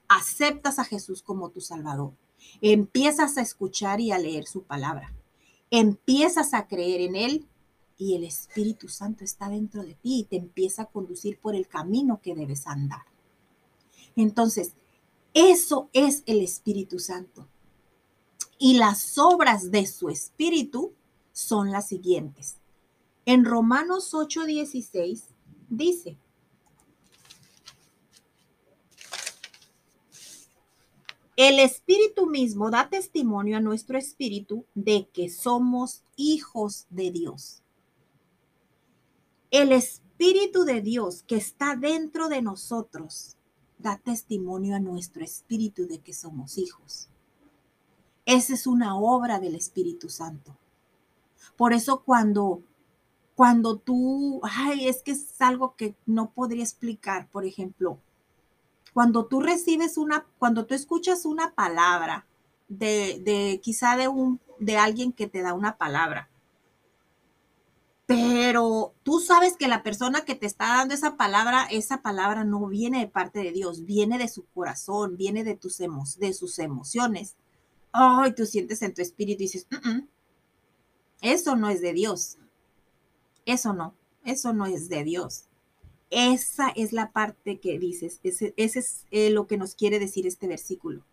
Aceptas 0.09 0.79
a 0.79 0.85
Jesús 0.85 1.23
como 1.23 1.51
tu 1.51 1.61
Salvador. 1.61 2.15
Empiezas 2.61 3.39
a 3.39 3.43
escuchar 3.43 4.01
y 4.01 4.13
a 4.13 4.19
leer 4.19 4.47
su 4.47 4.63
palabra. 4.63 5.15
Empiezas 5.71 6.55
a 6.55 6.67
creer 6.67 7.01
en 7.01 7.17
Él 7.17 7.47
y 7.99 8.15
el 8.15 8.25
Espíritu 8.25 8.89
Santo 8.89 9.25
está 9.25 9.49
dentro 9.49 9.83
de 9.83 9.95
ti 9.95 10.21
y 10.21 10.25
te 10.25 10.37
empieza 10.37 10.83
a 10.83 10.87
conducir 10.87 11.39
por 11.39 11.55
el 11.55 11.67
camino 11.67 12.21
que 12.23 12.35
debes 12.35 12.67
andar. 12.67 13.03
Entonces, 14.17 14.73
eso 15.35 15.89
es 15.93 16.23
el 16.27 16.41
Espíritu 16.41 16.99
Santo. 16.99 17.47
Y 18.59 18.79
las 18.79 19.19
obras 19.19 19.71
de 19.71 19.87
su 19.87 20.09
Espíritu 20.09 20.93
son 21.33 21.71
las 21.71 21.89
siguientes. 21.89 22.57
En 23.27 23.45
Romanos 23.45 24.15
8:16 24.15 25.23
dice, 25.69 26.17
El 31.39 31.61
Espíritu 31.61 32.27
mismo 32.27 32.69
da 32.69 32.89
testimonio 32.89 33.59
a 33.59 33.61
nuestro 33.61 33.97
espíritu 33.97 34.65
de 34.75 35.09
que 35.13 35.31
somos 35.31 36.03
hijos 36.17 36.89
de 36.91 37.13
Dios. 37.13 37.63
El 39.53 39.71
Espíritu 39.71 40.65
de 40.65 40.83
Dios 40.83 41.23
que 41.23 41.37
está 41.37 41.77
dentro 41.77 42.29
de 42.29 42.43
nosotros 42.43 43.37
da 43.79 43.99
testimonio 43.99 44.75
a 44.75 44.81
nuestro 44.81 45.23
espíritu 45.23 45.87
de 45.87 46.01
que 46.01 46.13
somos 46.13 46.59
hijos. 46.59 47.09
Esa 48.27 48.55
es 48.55 48.67
una 48.67 48.99
obra 48.99 49.39
del 49.39 49.55
Espíritu 49.55 50.09
Santo. 50.09 50.57
Por 51.57 51.73
eso 51.73 52.03
cuando 52.03 52.65
cuando 53.37 53.79
tú, 53.79 54.41
ay, 54.43 54.89
es 54.89 55.05
que 55.05 55.13
es 55.13 55.41
algo 55.41 55.77
que 55.77 55.95
no 56.05 56.33
podría 56.33 56.65
explicar, 56.65 57.31
por 57.31 57.45
ejemplo, 57.45 58.01
cuando 58.99 59.27
tú 59.27 59.41
recibes 59.41 59.97
una, 59.97 60.27
cuando 60.41 60.67
tú 60.67 60.75
escuchas 60.75 61.25
una 61.25 61.55
palabra 61.55 62.27
de, 62.67 63.23
de 63.25 63.61
quizá 63.63 63.97
de 63.97 64.09
un, 64.09 64.41
de 64.59 64.77
alguien 64.77 65.13
que 65.13 65.29
te 65.29 65.41
da 65.41 65.55
una 65.55 65.77
palabra, 65.77 66.29
pero 68.07 68.93
tú 69.05 69.21
sabes 69.21 69.57
que 69.57 69.69
la 69.69 69.85
persona 69.85 70.23
que 70.23 70.35
te 70.35 70.47
está 70.47 70.67
dando 70.79 70.95
esa 70.95 71.17
palabra, 71.17 71.69
esa 71.71 72.03
palabra 72.03 72.43
no 72.43 72.67
viene 72.67 72.99
de 72.99 73.07
parte 73.07 73.39
de 73.39 73.53
Dios, 73.53 73.85
viene 73.85 74.19
de 74.19 74.27
su 74.27 74.45
corazón, 74.47 75.17
viene 75.17 75.45
de, 75.45 75.55
tus 75.55 75.79
de 75.79 76.33
sus 76.33 76.59
emociones. 76.59 77.37
Ay, 77.93 78.35
tú 78.35 78.47
sientes 78.47 78.83
en 78.83 78.95
tu 78.95 79.01
espíritu 79.01 79.45
y 79.45 79.47
dices, 79.47 79.69
eso 81.21 81.55
no 81.55 81.69
es 81.69 81.81
de 81.81 81.93
Dios. 81.93 82.37
Eso 83.47 83.73
no, 83.75 83.95
eso 84.25 84.53
no 84.53 84.67
es 84.67 84.89
de 84.89 85.05
Dios. 85.05 85.48
Esa 86.11 86.71
es 86.71 86.93
la 86.93 87.13
parte 87.13 87.59
que 87.59 87.79
dices, 87.79 88.21
ese, 88.23 88.55
es 88.57 89.05
eh, 89.11 89.31
lo 89.31 89.47
que 89.47 89.59
nos 89.59 89.75
quiere 89.75 89.99
decir 89.99 90.27
este 90.27 90.47
versículo. 90.47 91.05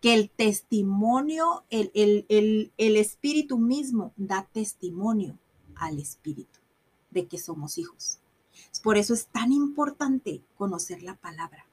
Que 0.00 0.14
el 0.14 0.30
testimonio, 0.30 1.64
el, 1.70 1.90
el 2.28 2.96
espíritu 2.96 3.58
mismo 3.58 4.12
da 4.16 4.48
testimonio 4.52 5.38
al 5.76 5.98
Espíritu 5.98 6.60
de 7.10 7.26
que 7.26 7.38
somos 7.38 7.78
hijos. 7.78 8.18
Por 8.82 8.96
eso 8.96 9.14
es 9.14 9.26
tan 9.26 9.52
importante 9.52 10.42
conocer 10.56 11.02
la 11.02 11.16
palabra. 11.16 11.66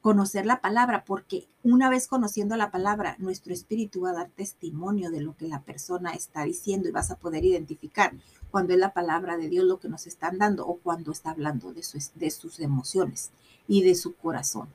Conocer 0.00 0.46
la 0.46 0.60
palabra, 0.60 1.04
porque 1.04 1.48
una 1.62 1.90
vez 1.90 2.06
conociendo 2.06 2.56
la 2.56 2.70
palabra, 2.70 3.16
nuestro 3.18 3.52
espíritu 3.52 4.02
va 4.02 4.10
a 4.10 4.14
dar 4.14 4.28
testimonio 4.30 5.10
de 5.10 5.20
lo 5.20 5.36
que 5.36 5.48
la 5.48 5.62
persona 5.62 6.12
está 6.12 6.44
diciendo 6.44 6.88
y 6.88 6.92
vas 6.92 7.10
a 7.10 7.16
poder 7.16 7.44
identificar 7.44 8.14
cuando 8.50 8.72
es 8.72 8.78
la 8.78 8.94
palabra 8.94 9.36
de 9.36 9.48
Dios 9.48 9.64
lo 9.64 9.80
que 9.80 9.88
nos 9.88 10.06
están 10.06 10.38
dando 10.38 10.66
o 10.66 10.76
cuando 10.76 11.12
está 11.12 11.30
hablando 11.30 11.72
de, 11.72 11.82
de 12.14 12.30
sus 12.30 12.60
emociones 12.60 13.30
y 13.66 13.82
de 13.82 13.94
su 13.94 14.14
corazón. 14.14 14.68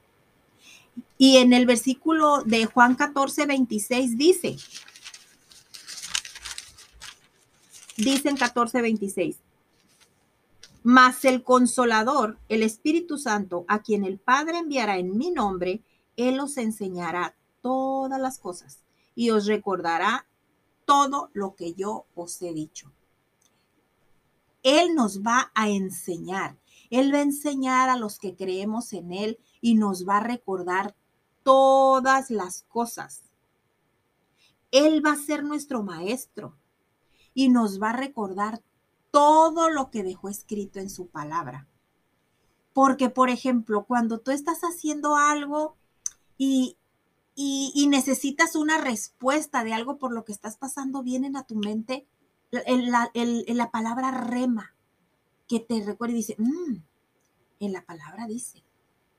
Y 1.18 1.38
en 1.38 1.54
el 1.54 1.66
versículo 1.66 2.44
de 2.44 2.66
Juan 2.66 2.96
14, 2.96 3.46
26 3.48 4.18
dice, 4.18 4.58
Dicen 7.98 8.38
14:26. 8.38 9.36
Mas 10.84 11.24
el 11.24 11.44
consolador, 11.44 12.38
el 12.50 12.62
Espíritu 12.62 13.18
Santo, 13.18 13.64
a 13.70 13.82
quien 13.82 14.04
el 14.04 14.20
Padre 14.20 14.58
enviará 14.58 14.98
en 14.98 15.18
mi 15.18 15.32
nombre, 15.32 15.82
Él 16.18 16.40
os 16.42 16.58
enseñará 16.58 17.36
todas 17.62 18.20
las 18.20 18.38
cosas 18.38 18.84
y 19.16 19.30
os 19.30 19.46
recordará 19.46 20.28
todo 20.86 21.30
lo 21.34 21.56
que 21.56 21.74
yo 21.74 22.06
os 22.16 22.42
he 22.42 22.54
dicho. 22.54 22.92
Él 24.62 24.94
nos 24.94 25.22
va 25.22 25.52
a 25.56 25.70
enseñar. 25.70 26.58
Él 26.90 27.14
va 27.14 27.20
a 27.20 27.24
enseñar 27.24 27.90
a 27.90 27.98
los 27.98 28.20
que 28.20 28.36
creemos 28.36 28.92
en 28.94 29.12
Él 29.12 29.40
y 29.62 29.76
nos 29.76 30.08
va 30.08 30.18
a 30.18 30.24
recordar 30.24 30.96
todas 31.44 32.30
las 32.30 32.64
cosas. 32.64 33.24
Él 34.72 35.06
va 35.06 35.14
a 35.14 35.18
ser 35.18 35.44
nuestro 35.44 35.84
maestro 35.84 36.56
y 37.34 37.50
nos 37.50 37.82
va 37.82 37.92
a 37.92 37.98
recordar 37.98 38.62
todo 39.14 39.70
lo 39.70 39.92
que 39.92 40.02
dejó 40.02 40.28
escrito 40.28 40.80
en 40.80 40.90
su 40.90 41.06
palabra. 41.06 41.68
Porque, 42.74 43.12
por 43.12 43.30
ejemplo, 43.30 43.86
cuando 43.86 44.20
tú 44.20 44.32
estás 44.32 44.62
haciendo 44.62 45.18
algo 45.18 45.78
y, 46.36 46.78
y, 47.36 47.86
necesitas 47.90 48.56
una 48.56 48.80
respuesta 48.80 49.64
de 49.64 49.72
algo 49.72 50.00
por 50.00 50.12
lo 50.12 50.26
que 50.26 50.32
estás 50.32 50.58
pasando, 50.58 51.04
vienen 51.04 51.36
a 51.36 51.44
tu 51.44 51.54
mente 51.54 52.08
la, 52.50 53.12
la 53.14 53.70
palabra 53.70 54.10
rema, 54.10 54.74
que 55.48 55.60
te 55.60 55.84
recuerda 55.84 56.14
y 56.14 56.18
dice, 56.18 56.36
mm, 56.40 56.78
en 57.60 57.72
la 57.72 57.86
palabra 57.86 58.26
dice. 58.26 58.64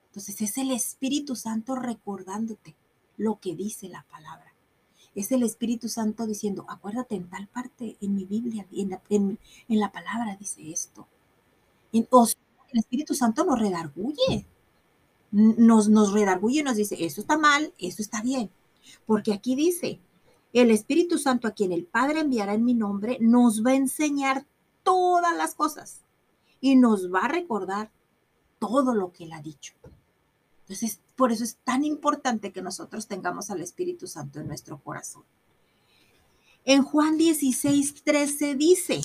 Entonces 0.06 0.42
es 0.42 0.58
el 0.58 0.72
Espíritu 0.72 1.36
Santo 1.36 1.76
recordándote 1.76 2.74
lo 3.16 3.38
que 3.38 3.54
dice 3.54 3.88
la 3.88 4.04
palabra 4.10 4.53
es 5.14 5.30
el 5.32 5.42
Espíritu 5.42 5.88
Santo 5.88 6.26
diciendo, 6.26 6.64
acuérdate 6.68 7.14
en 7.14 7.28
tal 7.28 7.46
parte 7.48 7.96
en 8.00 8.14
mi 8.14 8.24
Biblia, 8.24 8.66
en 8.72 8.90
la, 9.68 9.92
palabra 9.92 10.36
dice 10.38 10.70
esto. 10.70 11.06
En, 11.92 12.08
el 12.10 12.78
Espíritu 12.78 13.14
Santo 13.14 13.44
nos 13.44 13.58
redarguye, 13.58 14.46
nos, 15.30 15.88
nos 15.88 16.12
redarguye 16.12 16.60
y 16.60 16.64
nos 16.64 16.76
dice, 16.76 16.96
eso 17.04 17.20
está 17.20 17.38
mal, 17.38 17.72
eso 17.78 18.02
está 18.02 18.22
bien. 18.22 18.50
Porque 19.06 19.32
aquí 19.32 19.54
dice, 19.54 20.00
el 20.52 20.70
Espíritu 20.70 21.18
Santo 21.18 21.48
a 21.48 21.52
quien 21.52 21.72
el 21.72 21.84
Padre 21.84 22.20
enviará 22.20 22.54
en 22.54 22.64
mi 22.64 22.74
nombre, 22.74 23.18
nos 23.20 23.64
va 23.64 23.70
a 23.70 23.76
enseñar 23.76 24.46
todas 24.82 25.36
las 25.36 25.54
cosas 25.54 26.02
y 26.60 26.76
nos 26.76 27.12
va 27.12 27.20
a 27.20 27.28
recordar 27.28 27.90
todo 28.58 28.94
lo 28.94 29.12
que 29.12 29.24
él 29.24 29.32
ha 29.32 29.42
dicho. 29.42 29.74
Entonces, 30.62 31.00
por 31.16 31.32
eso 31.32 31.44
es 31.44 31.56
tan 31.64 31.84
importante 31.84 32.52
que 32.52 32.62
nosotros 32.62 33.06
tengamos 33.06 33.50
al 33.50 33.60
Espíritu 33.60 34.06
Santo 34.06 34.40
en 34.40 34.48
nuestro 34.48 34.78
corazón. 34.78 35.24
En 36.64 36.82
Juan 36.82 37.18
16, 37.18 38.02
13 38.04 38.54
dice, 38.54 39.00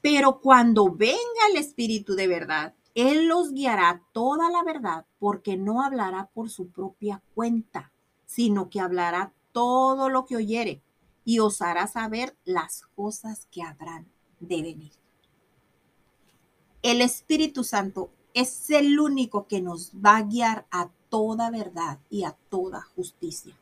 pero 0.00 0.40
cuando 0.40 0.90
venga 0.94 1.16
el 1.50 1.56
Espíritu 1.56 2.14
de 2.14 2.28
verdad, 2.28 2.74
Él 2.94 3.26
los 3.26 3.52
guiará 3.52 4.02
toda 4.12 4.50
la 4.50 4.62
verdad, 4.62 5.06
porque 5.18 5.56
no 5.56 5.82
hablará 5.82 6.30
por 6.32 6.50
su 6.50 6.68
propia 6.68 7.22
cuenta, 7.34 7.90
sino 8.26 8.70
que 8.70 8.80
hablará 8.80 9.32
todo 9.52 10.10
lo 10.10 10.26
que 10.26 10.36
oyere 10.36 10.82
y 11.24 11.38
os 11.38 11.62
hará 11.62 11.86
saber 11.86 12.36
las 12.44 12.82
cosas 12.94 13.48
que 13.50 13.62
habrán 13.62 14.06
de 14.40 14.62
venir. 14.62 14.92
El 16.82 17.00
Espíritu 17.00 17.64
Santo 17.64 18.10
es 18.34 18.68
el 18.70 18.98
único 18.98 19.46
que 19.46 19.62
nos 19.62 19.92
va 19.92 20.18
a 20.18 20.22
guiar 20.22 20.66
a 20.70 20.90
toda 21.08 21.50
verdad 21.50 22.00
y 22.10 22.24
a 22.24 22.36
toda 22.50 22.82
justicia. 22.82 23.56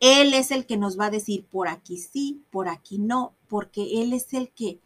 Él 0.00 0.32
es 0.32 0.50
el 0.50 0.64
que 0.64 0.78
nos 0.78 0.98
va 0.98 1.06
a 1.06 1.10
decir 1.10 1.44
por 1.44 1.68
aquí 1.68 1.98
sí, 1.98 2.42
por 2.50 2.68
aquí 2.68 2.98
no, 2.98 3.34
porque 3.48 4.02
Él 4.02 4.14
es 4.14 4.32
el 4.32 4.50
que, 4.50 4.80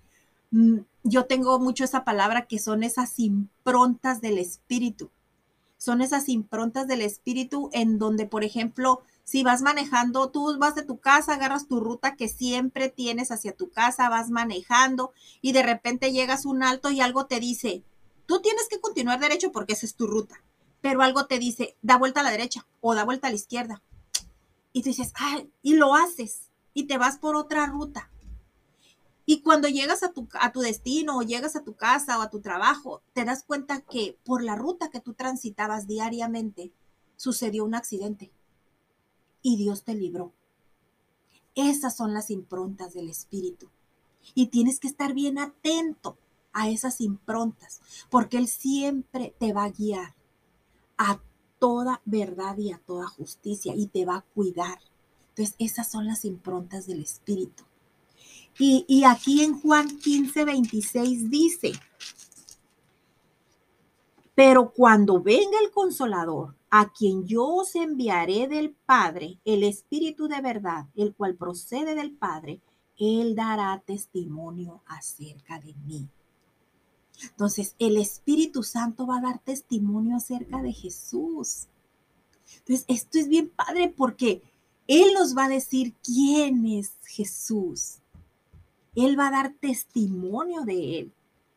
mm, 0.51 0.79
yo 1.05 1.27
tengo 1.27 1.61
mucho 1.61 1.85
esa 1.85 2.05
palabra 2.05 2.47
que 2.47 2.59
son 2.59 2.83
esas 2.83 3.21
improntas 3.21 4.21
del 4.21 4.39
Espíritu. 4.39 5.11
Son 5.79 6.01
esas 6.01 6.29
improntas 6.29 6.89
del 6.89 7.03
Espíritu 7.03 7.71
en 7.73 7.99
donde, 7.99 8.27
por 8.27 8.43
ejemplo, 8.43 9.03
si 9.25 9.43
vas 9.43 9.63
manejando, 9.63 10.31
tú 10.31 10.57
vas 10.59 10.75
de 10.75 10.85
tu 10.85 10.99
casa, 10.99 11.35
agarras 11.35 11.67
tu 11.67 11.81
ruta 11.81 12.15
que 12.15 12.29
siempre 12.29 12.91
tienes 12.91 13.31
hacia 13.31 13.57
tu 13.57 13.71
casa, 13.71 14.11
vas 14.11 14.31
manejando 14.31 15.13
y 15.41 15.53
de 15.53 15.63
repente 15.63 16.13
llegas 16.13 16.45
a 16.45 16.51
un 16.51 16.63
alto 16.63 16.91
y 16.91 17.01
algo 17.01 17.27
te 17.27 17.41
dice, 17.41 17.83
tú 18.27 18.43
tienes 18.43 18.69
que 18.69 18.81
continuar 18.81 19.19
derecho 19.19 19.51
porque 19.51 19.73
esa 19.73 19.87
es 19.87 19.97
tu 19.97 20.07
ruta. 20.07 20.43
pero 20.83 21.01
algo 21.01 21.25
te 21.25 21.39
dice, 21.39 21.77
da 21.81 21.97
vuelta 21.97 22.21
a 22.21 22.23
la 22.23 22.31
derecha 22.31 22.67
o 22.83 22.95
da 22.95 23.05
vuelta 23.05 23.29
a 23.29 23.31
la 23.31 23.37
izquierda. 23.37 23.83
Y 24.75 24.83
tú 24.83 24.91
dices, 24.91 25.13
ay, 25.15 25.51
y 25.63 25.77
lo 25.77 25.95
haces 25.95 26.51
y 26.75 26.85
te 26.85 26.99
vas 26.99 27.17
por 27.17 27.37
otra 27.37 27.65
ruta. 27.65 28.11
Y 29.25 29.41
cuando 29.41 29.67
llegas 29.69 30.03
a 30.03 30.13
tu, 30.13 30.29
a 30.35 30.53
tu 30.53 30.61
destino 30.61 31.17
o 31.17 31.23
llegas 31.23 31.57
a 31.57 31.65
tu 31.65 31.75
casa 31.75 32.19
o 32.19 32.23
a 32.23 32.29
tu 32.29 32.41
trabajo, 32.41 33.01
te 33.15 33.25
das 33.25 33.45
cuenta 33.45 33.81
que 33.81 34.19
por 34.27 34.45
la 34.45 34.57
ruta 34.57 34.91
que 34.91 35.01
tú 35.01 35.15
transitabas 35.15 35.87
diariamente 35.87 36.71
sucedió 37.17 37.65
un 37.65 37.75
accidente 37.75 38.31
y 39.45 39.57
Dios 39.57 39.85
te 39.85 39.95
libró. 39.95 40.33
Esas 41.55 41.95
son 41.97 42.13
las 42.13 42.31
improntas 42.31 42.95
del 42.95 43.09
Espíritu. 43.09 43.69
Y 44.35 44.47
tienes 44.47 44.81
que 44.81 44.89
estar 44.89 45.13
bien 45.15 45.39
atento 45.39 46.17
a 46.53 46.69
esas 46.69 47.01
improntas, 47.01 47.81
porque 48.11 48.39
Él 48.39 48.49
siempre 48.49 49.35
te 49.39 49.53
va 49.53 49.65
a 49.65 49.71
guiar 49.71 50.15
a 50.97 51.21
toda 51.59 52.01
verdad 52.05 52.57
y 52.59 52.73
a 52.73 52.79
toda 52.79 53.07
justicia 53.07 53.75
y 53.77 53.87
te 53.87 54.05
va 54.05 54.17
a 54.17 54.25
cuidar. 54.35 54.79
Entonces, 55.31 55.55
esas 55.59 55.91
son 55.91 56.07
las 56.07 56.25
improntas 56.25 56.87
del 56.87 57.03
Espíritu. 57.03 57.65
Y, 58.59 59.03
aquí 59.05 59.43
en 59.43 59.61
Juan 59.61 59.99
15, 59.99 60.45
26 60.45 61.29
dice, 61.29 61.73
pero 64.35 64.73
cuando 64.73 65.23
venga 65.23 65.59
el 65.63 65.71
consolador, 65.71 66.57
a 66.71 66.93
quien 66.93 67.27
yo 67.27 67.47
os 67.47 67.77
enviaré 67.77 68.49
del 68.49 68.71
Padre, 68.71 69.39
el 69.45 69.63
Espíritu 69.63 70.27
de 70.27 70.41
verdad, 70.41 70.87
el 70.97 71.15
cual 71.15 71.37
procede 71.37 71.95
del 71.95 72.13
Padre, 72.13 72.61
él 72.99 73.35
dará 73.35 73.83
testimonio 73.85 74.83
acerca 74.87 75.59
de 75.61 75.75
mí. 75.87 76.09
Entonces, 77.23 77.75
el 77.79 77.97
Espíritu 77.97 78.63
Santo 78.63 79.07
va 79.07 79.19
a 79.19 79.23
dar 79.23 79.39
testimonio 79.39 80.17
acerca 80.17 80.63
de 80.63 80.73
Jesús. 80.73 81.69
Entonces, 82.59 82.85
esto 82.89 83.19
es 83.19 83.29
bien 83.29 83.51
padre 83.51 83.93
porque 83.97 84.43
Él 84.87 85.13
nos 85.15 85.37
va 85.37 85.45
a 85.45 85.49
decir 85.49 85.95
quién 86.05 86.67
es 86.67 86.93
Jesús. 87.05 87.99
Él 88.95 89.19
va 89.19 89.29
a 89.29 89.33
dar 89.33 89.55
testimonio 89.61 90.63
de 90.63 90.99
Él. 90.99 91.13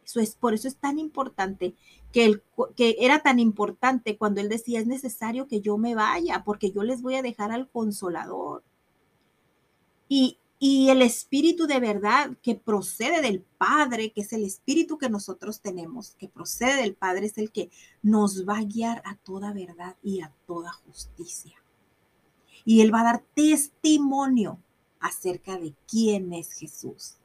Eso 0.05 0.19
es, 0.19 0.35
por 0.35 0.53
eso 0.53 0.67
es 0.67 0.77
tan 0.77 0.99
importante 0.99 1.75
que, 2.75 2.95
era 2.99 3.19
tan 3.19 3.39
importante 3.39 4.17
cuando 4.17 4.41
Él 4.41 4.49
decía, 4.49 4.79
es 4.79 4.87
necesario 4.87 5.47
que 5.47 5.61
yo 5.61 5.77
me 5.77 5.93
vaya 5.93 6.43
porque 6.43 6.71
yo 6.71 6.83
les 6.83 7.01
voy 7.01 7.15
a 7.15 7.21
dejar 7.21 7.51
al 7.51 7.69
consolador. 7.69 8.63
Y, 10.09 10.39
y 10.57 10.89
el 10.89 11.03
espíritu 11.03 11.67
de 11.67 11.79
verdad 11.79 12.31
que 12.41 12.55
procede 12.55 13.21
del 13.21 13.41
Padre, 13.59 14.11
que 14.11 14.21
es 14.21 14.33
el 14.33 14.43
espíritu 14.45 14.97
que 14.97 15.09
nosotros 15.09 15.61
tenemos, 15.61 16.15
que 16.17 16.27
procede 16.27 16.81
del 16.81 16.95
Padre, 16.95 17.27
es 17.27 17.37
el 17.37 17.51
que 17.51 17.69
nos 18.01 18.47
va 18.47 18.57
a 18.57 18.63
guiar 18.63 19.03
a 19.05 19.15
toda 19.17 19.53
verdad 19.53 19.95
y 20.01 20.21
a 20.21 20.33
toda 20.47 20.71
justicia. 20.71 21.61
Y 22.65 22.81
Él 22.81 22.93
va 22.93 23.01
a 23.01 23.11
dar 23.11 23.23
testimonio 23.35 24.59
acerca 24.99 25.59
de 25.59 25.75
quién 25.87 26.33
es 26.33 26.51
Jesús. 26.53 27.17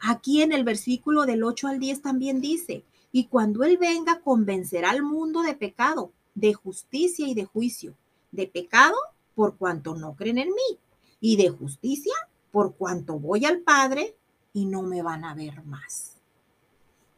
Aquí 0.00 0.42
en 0.42 0.52
el 0.52 0.64
versículo 0.64 1.24
del 1.24 1.44
8 1.44 1.68
al 1.68 1.78
10 1.78 2.02
también 2.02 2.40
dice, 2.40 2.84
y 3.12 3.26
cuando 3.26 3.64
Él 3.64 3.78
venga 3.78 4.20
convencerá 4.20 4.90
al 4.90 5.02
mundo 5.02 5.42
de 5.42 5.54
pecado, 5.54 6.12
de 6.34 6.54
justicia 6.54 7.26
y 7.26 7.34
de 7.34 7.44
juicio. 7.44 7.96
De 8.30 8.46
pecado 8.46 8.96
por 9.34 9.56
cuanto 9.56 9.94
no 9.94 10.14
creen 10.16 10.38
en 10.38 10.48
mí 10.48 10.78
y 11.20 11.36
de 11.36 11.50
justicia 11.50 12.14
por 12.52 12.74
cuanto 12.74 13.18
voy 13.18 13.44
al 13.44 13.60
Padre 13.60 14.16
y 14.52 14.66
no 14.66 14.82
me 14.82 15.02
van 15.02 15.24
a 15.24 15.34
ver 15.34 15.64
más. 15.64 16.16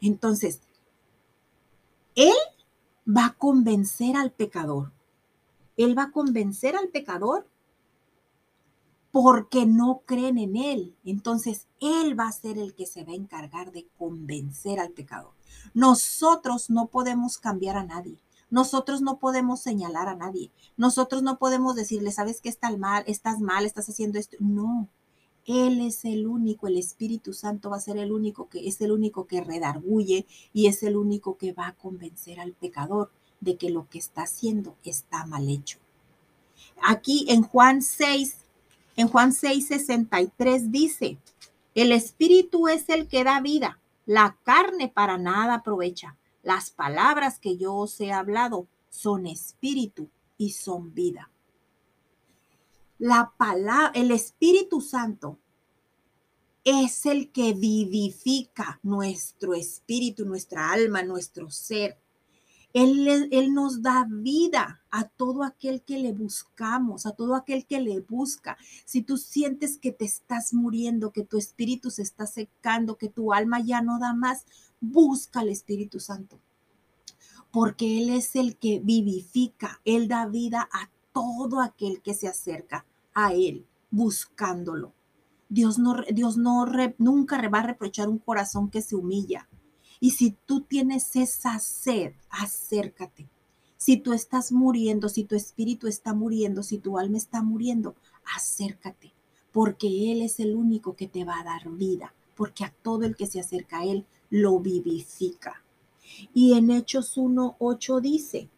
Entonces, 0.01 0.61
Él 2.15 2.35
va 3.07 3.27
a 3.27 3.35
convencer 3.35 4.17
al 4.17 4.33
pecador. 4.33 4.93
Él 5.77 5.97
va 5.97 6.05
a 6.05 6.13
convencer 6.13 6.77
al 6.77 6.89
pecador 6.89 7.47
porque 9.11 9.67
no 9.67 10.03
creen 10.05 10.39
en 10.39 10.57
Él. 10.57 10.95
Entonces, 11.05 11.67
Él 11.81 12.19
va 12.19 12.29
a 12.29 12.33
ser 12.33 12.59
el 12.59 12.75
que 12.75 12.87
se 12.87 13.05
va 13.05 13.13
a 13.13 13.17
encargar 13.17 13.73
de 13.73 13.87
convencer 13.99 14.81
al 14.81 14.91
pecador. 14.91 15.33
Nosotros 15.75 16.71
no 16.71 16.87
podemos 16.87 17.39
cambiar 17.39 17.77
a 17.77 17.85
nadie. 17.85 18.19
Nosotros 18.51 19.03
no 19.03 19.19
podemos 19.19 19.61
señalar 19.61 20.09
a 20.09 20.17
nadie. 20.17 20.51
Nosotros 20.77 21.23
no 21.23 21.39
podemos 21.39 21.75
decirle, 21.75 22.13
sabes 22.13 22.41
que 22.41 22.49
estás 22.49 22.79
mal, 22.79 23.05
estás 23.07 23.41
mal, 23.41 23.67
estás 23.67 23.89
haciendo 23.89 24.19
esto. 24.19 24.37
No. 24.41 24.89
Él 25.45 25.81
es 25.81 26.05
el 26.05 26.27
único, 26.27 26.67
el 26.67 26.77
Espíritu 26.77 27.33
Santo 27.33 27.71
va 27.71 27.77
a 27.77 27.81
ser 27.81 27.97
el 27.97 28.13
único 28.13 28.49
que 28.49 28.69
es 28.69 28.81
el 28.83 28.93
único 28.93 29.27
que 29.27 29.43
redarguye 29.43 30.27
y 30.53 30.67
es 30.67 30.83
el 30.83 30.97
único 30.97 31.39
que 31.39 31.53
va 31.53 31.69
a 31.69 31.75
convencer 31.75 32.39
al 32.39 32.53
pecador 32.53 33.11
de 33.41 33.57
que 33.57 33.71
lo 33.71 33.89
que 33.89 33.99
está 33.99 34.23
haciendo 34.23 34.77
está 34.85 35.25
mal 35.25 35.49
hecho. 35.49 35.79
Aquí 36.83 37.25
en 37.29 37.43
Juan 37.43 37.81
6, 37.81 38.37
en 38.99 39.07
Juan 39.07 39.33
6, 39.33 39.69
63 39.69 40.73
dice, 40.73 41.19
el 41.77 41.93
Espíritu 41.93 42.67
es 42.67 42.89
el 42.89 43.07
que 43.07 43.23
da 43.23 43.41
vida, 43.41 43.79
la 44.07 44.37
carne 44.43 44.89
para 44.89 45.19
nada 45.19 45.55
aprovecha. 45.55 46.17
Las 46.43 46.73
palabras 46.73 47.39
que 47.39 47.57
yo 47.57 47.75
os 47.77 48.01
he 48.01 48.11
hablado 48.11 48.67
son 48.91 49.29
espíritu 49.29 50.11
y 50.37 50.51
son 50.51 50.95
vida. 50.95 51.31
La 52.99 53.33
palabra, 53.37 53.93
el 53.95 54.11
Espíritu 54.11 54.81
Santo 54.81 55.39
es 56.65 57.07
el 57.07 57.31
que 57.31 57.53
vivifica 57.53 58.81
nuestro 58.83 59.55
espíritu, 59.55 60.25
nuestra 60.25 60.73
alma, 60.73 61.05
nuestro 61.05 61.51
ser. 61.51 62.01
Él, 62.75 63.55
nos 63.55 63.83
da 63.83 64.07
vida 64.09 64.83
a 64.91 65.05
todo 65.05 65.43
aquel 65.43 65.83
que 65.83 65.99
le 65.99 66.13
buscamos, 66.13 67.07
a 67.07 67.13
todo 67.13 67.35
aquel 67.35 67.67
que 67.67 67.81
le 67.81 68.01
busca. 68.01 68.57
Si 68.85 69.03
tú 69.03 69.17
sientes 69.17 69.79
que 69.79 69.93
te 69.93 70.05
estás 70.05 70.53
muriendo, 70.53 71.13
que 71.13 71.25
tu 71.25 71.39
espíritu 71.39 71.91
se 71.91 72.03
está 72.03 72.27
secando, 72.27 72.97
que 72.97 73.09
tu 73.09 73.33
alma 73.33 73.61
ya 73.61 73.81
no 73.81 73.99
da 73.99 74.13
más, 74.13 74.45
busca 74.81 75.41
al 75.41 75.49
Espíritu 75.49 75.99
Santo, 75.99 76.39
porque 77.51 77.99
Él 77.99 78.11
es 78.11 78.37
el 78.37 78.57
que 78.57 78.81
vivifica, 78.81 79.81
Él 79.85 80.09
da 80.09 80.27
vida 80.27 80.69
a 80.73 80.91
todo 81.13 81.61
aquel 81.61 82.01
que 82.03 82.15
se 82.15 82.29
acerca 82.29 82.85
a 83.15 83.33
Él 83.33 83.67
buscándolo. 83.91 84.93
Dios 85.49 85.79
no, 85.79 85.97
Dios 86.13 86.37
no 86.37 86.67
nunca 86.99 87.49
va 87.49 87.61
a 87.61 87.67
reprochar 87.67 88.09
un 88.09 88.19
corazón 88.19 88.71
que 88.71 88.83
se 88.83 88.95
humilla. 88.95 89.49
Y 90.01 90.13
si 90.13 90.37
tú 90.47 90.61
tienes 90.61 91.17
esa 91.17 91.59
sed, 91.59 92.13
acércate. 92.31 93.29
Si 93.77 93.97
tú 93.97 94.13
estás 94.13 94.53
muriendo, 94.53 95.09
si 95.09 95.25
tu 95.25 95.35
espíritu 95.35 95.87
está 95.87 96.13
muriendo, 96.13 96.63
si 96.63 96.79
tu 96.79 96.99
alma 96.99 97.17
está 97.17 97.43
muriendo, 97.43 97.95
acércate, 98.37 99.13
porque 99.53 100.13
Él 100.13 100.23
es 100.23 100.41
el 100.41 100.57
único 100.57 100.97
que 100.97 101.07
te 101.07 101.25
va 101.25 101.39
a 101.41 101.45
dar 101.45 101.69
vida, 101.71 102.13
porque 102.37 102.65
a 102.65 102.75
todo 102.83 103.05
el 103.05 103.17
que 103.17 103.27
se 103.27 103.41
acerca 103.41 103.81
a 103.81 103.85
Él 103.85 104.05
lo 104.31 104.59
vivifica. 104.59 105.63
Y 106.35 106.55
en 106.55 106.71
Hechos 106.71 107.17
1.8 107.17 108.01
dice, 108.01 108.49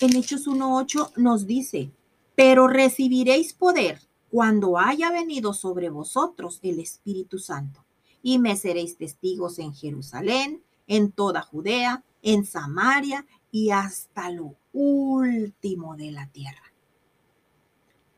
en 0.00 0.16
Hechos 0.16 0.46
1.8 0.46 1.16
nos 1.16 1.46
dice, 1.46 1.90
pero 2.34 2.68
recibiréis 2.68 3.52
poder 3.52 4.00
cuando 4.30 4.78
haya 4.78 5.10
venido 5.10 5.52
sobre 5.52 5.90
vosotros 5.90 6.60
el 6.62 6.78
Espíritu 6.78 7.38
Santo, 7.38 7.84
y 8.22 8.38
me 8.38 8.56
seréis 8.56 8.96
testigos 8.96 9.58
en 9.58 9.74
Jerusalén, 9.74 10.62
en 10.86 11.12
toda 11.12 11.42
Judea, 11.42 12.04
en 12.22 12.44
Samaria 12.44 13.26
y 13.50 13.70
hasta 13.70 14.30
lo 14.30 14.56
último 14.72 15.96
de 15.96 16.10
la 16.10 16.26
tierra. 16.28 16.72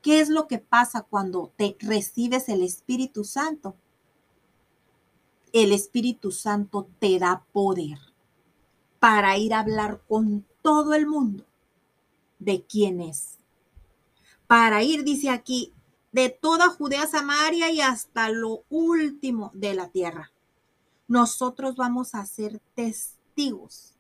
¿Qué 0.01 0.21
es 0.21 0.29
lo 0.29 0.49
que 0.49 0.59
pasa 0.59 1.03
cuando 1.03 1.53
te 1.57 1.77
recibes 1.81 2.49
el 2.49 2.62
Espíritu 2.62 3.25
Santo? 3.25 3.77
el 5.53 5.73
Espíritu 5.73 6.33
Santo 6.33 6.88
te 6.99 7.19
da 7.19 7.45
poder 7.53 7.99
para 8.99 9.37
ir 9.37 9.53
a 9.53 9.61
hablar 9.61 10.03
con 10.09 10.47
todo 10.62 10.95
el 10.95 11.07
mundo 11.07 11.45
de 12.38 12.65
quién 12.65 13.01
es. 13.01 13.38
Para 14.47 14.83
ir, 14.83 15.05
dice 15.05 15.31
aquí, 15.31 15.73
de 16.12 16.29
toda 16.31 16.68
Judea, 16.68 17.07
Samaria 17.07 17.70
y 17.70 17.81
hasta 17.81 18.31
lo 18.31 18.64
último 18.68 19.51
de 19.55 19.75
la 19.75 19.88
tierra. 19.88 20.31
Nosotros 21.09 21.77
vamos 21.77 22.14
a 22.14 22.25
ser 22.27 22.61
testigos 22.75 23.94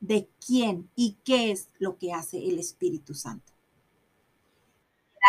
de 0.00 0.28
quién 0.44 0.90
y 0.94 1.18
qué 1.24 1.50
es 1.50 1.68
lo 1.78 1.98
que 1.98 2.12
hace 2.12 2.38
el 2.38 2.58
Espíritu 2.58 3.14
Santo. 3.14 3.52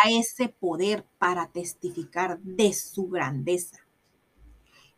Da 0.04 0.10
ese 0.10 0.48
poder 0.48 1.04
para 1.18 1.50
testificar 1.50 2.38
de 2.40 2.72
su 2.72 3.08
grandeza 3.08 3.80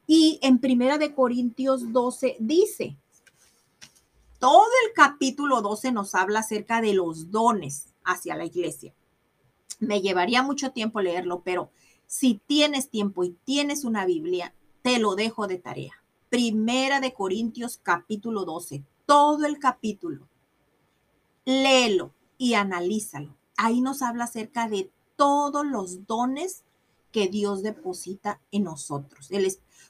y 0.07 0.38
en 0.42 0.59
Primera 0.59 0.98
de 0.98 1.14
Corintios 1.14 1.92
12 1.92 2.37
dice, 2.40 2.96
todo 4.38 4.66
el 4.87 4.92
capítulo 4.94 5.62
12 5.62 5.92
nos 5.92 6.14
habla 6.14 6.40
acerca 6.40 6.81
de 6.81 6.94
los 6.94 7.31
dones 7.31 7.87
hacia 8.05 8.35
la 8.35 8.44
iglesia. 8.44 8.92
Me 9.81 10.01
llevaría 10.01 10.43
mucho 10.43 10.73
tiempo 10.73 11.01
leerlo, 11.01 11.43
pero 11.45 11.71
si 12.07 12.41
tienes 12.47 12.91
tiempo 12.91 13.25
y 13.25 13.37
tienes 13.45 13.85
una 13.85 14.05
Biblia, 14.05 14.55
te 14.83 14.99
lo 14.99 15.15
dejo 15.15 15.47
de 15.47 15.59
tarea. 15.59 16.03
Primera 16.29 17.01
de 17.01 17.15
Corintios 17.15 17.79
capítulo 17.83 18.45
12. 18.45 18.85
todo 19.07 19.45
el 19.47 19.59
capítulo. 19.59 20.27
Léelo 21.45 22.13
y 22.39 22.55
analízalo. 22.55 23.37
Ahí 23.57 23.81
nos 23.81 24.01
habla 24.01 24.25
acerca 24.25 24.69
de 24.69 24.91
todos 25.17 25.67
los 25.67 26.07
dones 26.07 26.65
que 27.13 27.29
Dios 27.29 27.63
deposita 27.63 28.41
en 28.51 28.65
nosotros. 28.65 29.29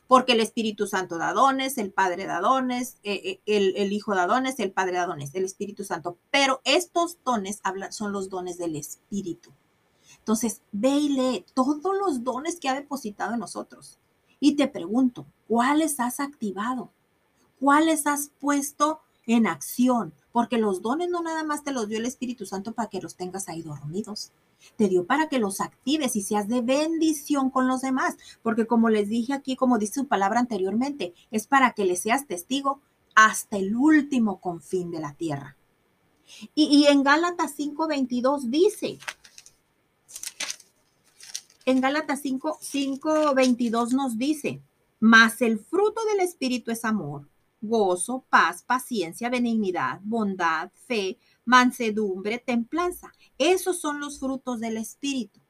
porque 0.09 0.33
el 0.33 0.41
Espíritu 0.41 0.87
Santo 0.87 1.17
da 1.17 1.33
dones, 1.33 1.79
el 1.79 1.91
Padre 1.91 2.27
da 2.27 2.41
dones, 2.41 2.99
eh, 3.03 3.41
eh, 3.47 3.75
el, 3.77 3.93
Hijo 3.93 4.15
da 4.15 4.27
dones, 4.27 4.59
el 4.59 4.71
Padre 4.71 4.99
da 4.99 5.07
dones, 5.07 5.35
el 5.35 5.45
Espíritu 5.45 5.85
Santo. 5.85 6.19
Pero 6.31 6.61
estos 6.65 7.19
dones 7.25 7.63
son 7.91 8.13
los 8.13 8.29
dones 8.29 8.59
del 8.59 8.77
Espíritu. 8.77 9.53
Entonces, 10.19 10.63
ve 10.73 10.91
y 10.91 11.09
lee 11.11 11.45
todos 11.55 11.81
los 11.99 12.25
dones 12.25 12.59
que 12.59 12.69
ha 12.69 12.75
depositado 12.75 13.35
en 13.35 13.41
nosotros. 13.41 13.99
Y 14.41 14.57
te 14.57 14.69
pregunto, 14.69 15.27
¿cuáles 15.49 16.01
has 16.01 16.21
activado? 16.21 16.91
¿Cuáles 17.61 18.07
has 18.07 18.31
puesto 18.41 19.01
en 19.27 19.47
acción? 19.47 20.13
Porque 20.33 20.59
los 20.59 20.83
dones 20.83 21.09
no 21.11 21.23
nada 21.23 21.45
más 21.45 21.63
te 21.63 21.73
los 21.73 21.89
dio 21.89 21.99
el 21.99 22.07
Espíritu 22.07 22.47
Santo 22.47 22.73
para 22.73 22.89
que 22.89 23.01
los 23.01 23.15
tengas 23.15 23.49
ahí 23.49 23.63
dormidos 23.63 24.33
te 24.77 24.89
dio 24.89 25.07
para 25.07 25.29
que 25.29 25.39
los 25.39 25.61
actives 25.61 26.17
y 26.17 26.23
seas 26.23 26.49
de 26.49 26.61
bendición 26.61 27.51
con 27.51 27.67
los 27.67 27.81
demás, 27.81 28.17
porque 28.43 28.67
como 28.67 28.89
les 28.89 29.09
dije 29.09 29.33
aquí, 29.33 29.57
como 29.57 29.79
dice 29.79 29.95
su 29.95 30.07
palabra 30.07 30.41
anteriormente, 30.41 31.15
es 31.31 31.47
para 31.47 31.73
que 31.73 31.85
le 31.85 31.97
seas 31.97 32.27
testigo 32.27 32.81
hasta 33.15 33.59
el 33.59 33.77
último 33.77 34.41
confín 34.41 34.91
de 34.91 35.01
la 35.01 35.15
tierra. 35.15 35.57
Y, 36.55 36.87
en 36.87 37.03
Gálatas 37.03 37.55
5:22 37.59 38.45
dice, 38.45 38.99
en 41.65 41.81
Gálatas 41.81 42.23
5, 42.23 43.35
22 43.35 43.93
nos 43.93 44.19
dice, 44.19 44.63
mas 45.01 45.43
el 45.43 45.59
fruto 45.59 46.05
del 46.05 46.21
Espíritu 46.21 46.71
es 46.71 46.85
amor, 46.85 47.29
gozo, 47.61 48.25
paz, 48.29 48.63
paciencia, 48.63 49.31
benignidad, 49.31 50.01
bondad, 50.03 50.71
fe, 50.87 51.19
mansedumbre, 51.45 52.39
templanza. 52.39 53.13
Esos 53.39 53.81
son 53.81 54.01
los 54.01 54.19
frutos 54.19 54.61
del 54.61 54.77
Espíritu. 54.77 55.41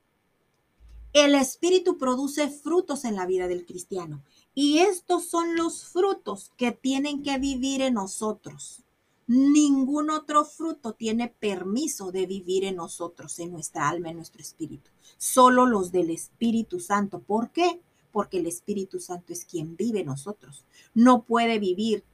El 1.12 1.34
Espíritu 1.34 1.98
produce 1.98 2.48
frutos 2.48 3.04
en 3.04 3.16
la 3.16 3.26
vida 3.26 3.48
del 3.48 3.66
cristiano 3.66 4.22
y 4.54 4.78
estos 4.78 5.28
son 5.28 5.56
los 5.56 5.84
frutos 5.84 6.52
que 6.56 6.72
tienen 6.72 7.22
que 7.22 7.38
vivir 7.38 7.82
en 7.82 7.94
nosotros. 7.94 8.82
Ningún 9.26 10.10
otro 10.10 10.44
fruto 10.44 10.94
tiene 10.94 11.28
permiso 11.28 12.12
de 12.12 12.26
vivir 12.26 12.64
en 12.64 12.76
nosotros, 12.76 13.38
en 13.38 13.52
nuestra 13.52 13.88
alma, 13.88 14.10
en 14.10 14.16
nuestro 14.16 14.40
espíritu. 14.40 14.91
Solo 15.18 15.66
los 15.66 15.92
del 15.92 16.10
Espíritu 16.10 16.80
Santo. 16.80 17.20
¿Por 17.20 17.50
qué? 17.50 17.80
Porque 18.12 18.38
el 18.38 18.46
Espíritu 18.46 19.00
Santo 19.00 19.32
es 19.32 19.44
quien 19.44 19.76
vive 19.76 20.00
en 20.00 20.06
nosotros. 20.06 20.64
No 20.94 21.22
puede 21.22 21.58
vivir 21.58 22.04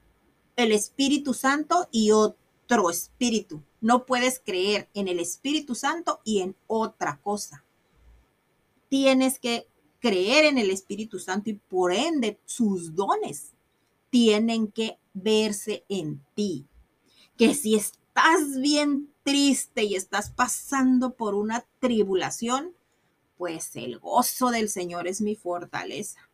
el 0.57 0.73
Espíritu 0.73 1.35
Santo 1.35 1.89
y 1.93 2.11
otro 2.11 2.91
espíritu. 2.91 3.63
No 3.81 4.07
puedes 4.07 4.41
creer 4.45 4.89
en 4.95 5.09
el 5.09 5.21
Espíritu 5.21 5.75
Santo 5.75 6.21
y 6.25 6.41
en 6.41 6.57
otra 6.67 7.21
cosa. 7.23 7.65
Tienes 8.89 9.39
que 9.39 9.69
creer 10.01 10.45
en 10.45 10.59
el 10.59 10.71
Espíritu 10.71 11.19
Santo 11.19 11.51
y 11.51 11.55
por 11.55 11.93
ende 11.93 12.39
sus 12.45 12.95
dones 12.95 13.53
tienen 14.11 14.69
que 14.73 14.99
verse 15.15 15.85
en 15.89 16.23
ti. 16.35 16.67
Que 17.37 17.55
si 17.55 17.75
estás 17.75 18.61
bien 18.61 19.13
triste 19.23 19.85
y 19.85 19.95
estás 19.95 20.31
pasando 20.31 21.15
por 21.15 21.35
una 21.35 21.65
tribulación, 21.79 22.75
pues 23.39 23.75
el 23.77 23.99
gozo 23.99 24.51
del 24.51 24.69
Señor 24.69 25.09
es 25.09 25.23
mi 25.23 25.37
fortaleza 25.37 26.29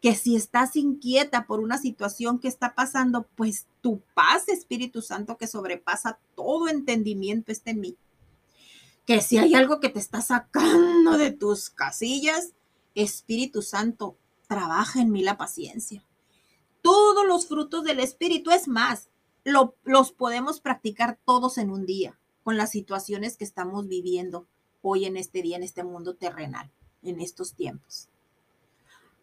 que 0.00 0.14
si 0.14 0.36
estás 0.36 0.76
inquieta 0.76 1.46
por 1.46 1.60
una 1.60 1.78
situación 1.78 2.38
que 2.38 2.48
está 2.48 2.74
pasando, 2.74 3.26
pues 3.34 3.66
tu 3.80 4.02
paz, 4.14 4.48
Espíritu 4.48 5.02
Santo, 5.02 5.36
que 5.36 5.46
sobrepasa 5.46 6.18
todo 6.34 6.68
entendimiento, 6.68 7.50
está 7.50 7.70
en 7.70 7.80
mí. 7.80 7.96
Que 9.04 9.20
si 9.20 9.38
hay 9.38 9.54
algo 9.54 9.80
que 9.80 9.88
te 9.88 9.98
está 9.98 10.20
sacando 10.20 11.16
de 11.16 11.30
tus 11.30 11.70
casillas, 11.70 12.52
Espíritu 12.94 13.62
Santo, 13.62 14.16
trabaja 14.48 15.00
en 15.00 15.10
mí 15.10 15.22
la 15.22 15.36
paciencia. 15.36 16.04
Todos 16.82 17.26
los 17.26 17.48
frutos 17.48 17.84
del 17.84 18.00
Espíritu, 18.00 18.50
es 18.50 18.68
más, 18.68 19.10
los 19.44 20.12
podemos 20.12 20.60
practicar 20.60 21.18
todos 21.24 21.58
en 21.58 21.70
un 21.70 21.86
día, 21.86 22.18
con 22.42 22.56
las 22.56 22.70
situaciones 22.70 23.36
que 23.36 23.44
estamos 23.44 23.88
viviendo 23.88 24.46
hoy 24.88 25.04
en 25.04 25.16
este 25.16 25.42
día, 25.42 25.56
en 25.56 25.64
este 25.64 25.82
mundo 25.82 26.14
terrenal, 26.14 26.70
en 27.02 27.20
estos 27.20 27.54
tiempos. 27.54 28.08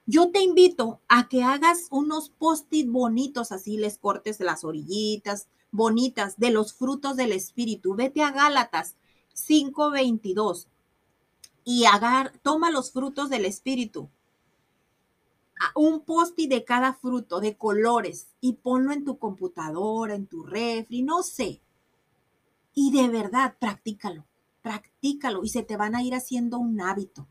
Yo 0.05 0.31
te 0.31 0.41
invito 0.41 0.99
a 1.07 1.29
que 1.29 1.43
hagas 1.43 1.87
unos 1.89 2.29
post-it 2.29 2.89
bonitos, 2.89 3.53
así 3.53 3.77
les 3.77 3.97
cortes 3.97 4.41
las 4.41 4.65
orillitas 4.65 5.47
bonitas 5.71 6.37
de 6.37 6.51
los 6.51 6.73
frutos 6.73 7.15
del 7.15 7.31
Espíritu. 7.31 7.95
Vete 7.95 8.21
a 8.21 8.31
Gálatas 8.31 8.95
5:22 9.33 10.67
y 11.63 11.85
agar, 11.85 12.37
toma 12.43 12.69
los 12.69 12.91
frutos 12.91 13.29
del 13.29 13.45
Espíritu. 13.45 14.09
Un 15.75 16.01
post-it 16.01 16.49
de 16.49 16.65
cada 16.65 16.93
fruto, 16.93 17.39
de 17.39 17.55
colores, 17.55 18.27
y 18.41 18.53
ponlo 18.53 18.91
en 18.91 19.05
tu 19.05 19.17
computadora, 19.17 20.13
en 20.13 20.27
tu 20.27 20.43
refri, 20.43 21.03
no 21.03 21.23
sé. 21.23 21.61
Y 22.73 22.91
de 22.91 23.07
verdad, 23.07 23.55
practícalo, 23.57 24.25
practícalo 24.63 25.43
y 25.43 25.49
se 25.49 25.61
te 25.61 25.77
van 25.77 25.93
a 25.93 26.01
ir 26.01 26.15
haciendo 26.15 26.57
un 26.57 26.81
hábito 26.81 27.27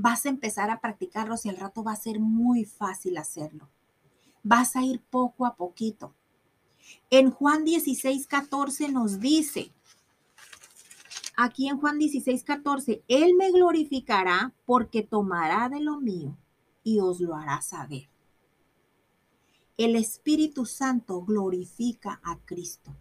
vas 0.00 0.24
a 0.24 0.30
empezar 0.30 0.70
a 0.70 0.80
practicarlos 0.80 1.44
y 1.44 1.50
al 1.50 1.58
rato 1.58 1.84
va 1.84 1.92
a 1.92 1.96
ser 1.96 2.20
muy 2.20 2.64
fácil 2.64 3.18
hacerlo. 3.18 3.68
Vas 4.42 4.74
a 4.74 4.82
ir 4.82 5.02
poco 5.02 5.44
a 5.44 5.56
poquito. 5.56 6.14
En 7.10 7.30
Juan 7.30 7.64
16, 7.64 8.26
14 8.26 8.88
nos 8.90 9.20
dice, 9.20 9.70
aquí 11.36 11.68
en 11.68 11.78
Juan 11.78 11.98
16, 11.98 12.42
14, 12.42 13.04
Él 13.08 13.34
me 13.36 13.50
glorificará 13.50 14.54
porque 14.64 15.02
tomará 15.02 15.68
de 15.68 15.80
lo 15.80 16.00
mío 16.00 16.36
y 16.82 17.00
os 17.00 17.20
lo 17.20 17.36
hará 17.36 17.60
saber. 17.60 18.08
El 19.76 19.96
Espíritu 19.96 20.64
Santo 20.64 21.22
glorifica 21.22 22.20
a 22.24 22.38
Cristo 22.38 22.96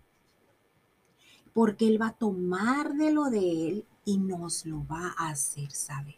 porque 1.60 1.90
Él 1.90 2.02
va 2.02 2.08
a 2.08 2.14
tomar 2.14 2.94
de 2.94 3.12
lo 3.12 3.26
de 3.26 3.68
Él 3.68 3.86
y 4.06 4.18
nos 4.18 4.66
lo 4.66 4.88
va 4.88 5.14
a 5.18 5.28
hacer 5.28 5.70
saber. 5.72 6.16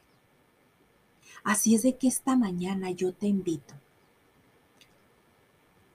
Así 1.43 1.73
es 1.73 1.82
de 1.82 1.97
que 1.97 2.08
esta 2.08 2.36
mañana 2.36 2.91
yo 2.91 3.12
te 3.12 3.25
invito 3.25 3.73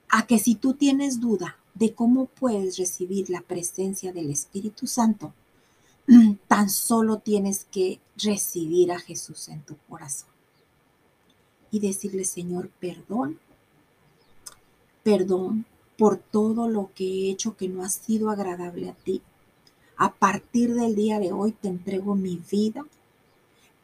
a 0.09 0.27
que 0.27 0.37
si 0.37 0.55
tú 0.55 0.73
tienes 0.73 1.21
duda 1.21 1.55
de 1.75 1.93
cómo 1.93 2.25
puedes 2.25 2.77
recibir 2.77 3.29
la 3.29 3.39
presencia 3.39 4.11
del 4.11 4.31
Espíritu 4.31 4.85
Santo, 4.85 5.33
tan 6.49 6.69
solo 6.69 7.19
tienes 7.19 7.63
que 7.71 8.01
recibir 8.17 8.91
a 8.91 8.99
Jesús 8.99 9.47
en 9.47 9.61
tu 9.61 9.77
corazón 9.87 10.27
y 11.71 11.79
decirle, 11.79 12.25
Señor, 12.25 12.69
perdón, 12.81 13.39
perdón 15.03 15.65
por 15.97 16.17
todo 16.17 16.67
lo 16.67 16.91
que 16.93 17.05
he 17.05 17.31
hecho 17.31 17.55
que 17.55 17.69
no 17.69 17.85
ha 17.85 17.89
sido 17.89 18.29
agradable 18.29 18.89
a 18.89 18.93
ti. 18.93 19.21
A 19.97 20.13
partir 20.13 20.73
del 20.73 20.95
día 20.95 21.19
de 21.19 21.31
hoy 21.31 21.51
te 21.51 21.67
entrego 21.67 22.15
mi 22.15 22.41
vida, 22.49 22.85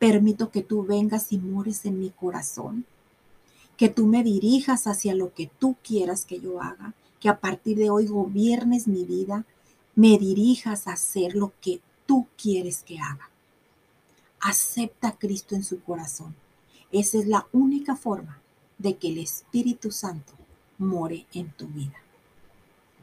Permito 0.04 0.52
que 0.52 0.62
tú 0.62 0.84
vengas 0.84 1.32
y 1.32 1.38
mores 1.38 1.86
en 1.86 1.98
mi 1.98 2.10
corazón, 2.10 2.86
que 3.78 3.88
tú 3.88 4.06
me 4.06 4.22
dirijas 4.22 4.86
hacia 4.86 5.16
lo 5.16 5.34
que 5.34 5.50
tú 5.60 5.78
quieras 5.82 6.26
que 6.26 6.42
yo 6.42 6.62
haga, 6.62 6.94
que 7.22 7.30
a 7.30 7.40
partir 7.40 7.78
de 7.78 7.90
hoy 7.90 8.08
gobiernes 8.08 8.86
mi 8.86 9.06
vida, 9.06 9.46
me 9.96 10.18
dirijas 10.18 10.88
a 10.88 10.92
hacer 10.92 11.36
lo 11.36 11.54
que 11.62 11.80
tú 12.06 12.28
quieres 12.36 12.84
que 12.84 13.00
haga. 13.00 13.30
Acepta 14.42 15.08
a 15.08 15.18
Cristo 15.18 15.56
en 15.56 15.64
su 15.64 15.82
corazón. 15.82 16.36
Esa 16.92 17.20
es 17.20 17.26
la 17.26 17.48
única 17.54 17.96
forma 17.96 18.42
de 18.78 18.98
que 18.98 19.08
el 19.08 19.20
Espíritu 19.20 19.90
Santo 19.90 20.34
more 20.78 21.26
en 21.34 21.50
tu 21.54 21.68
vida. 21.68 22.02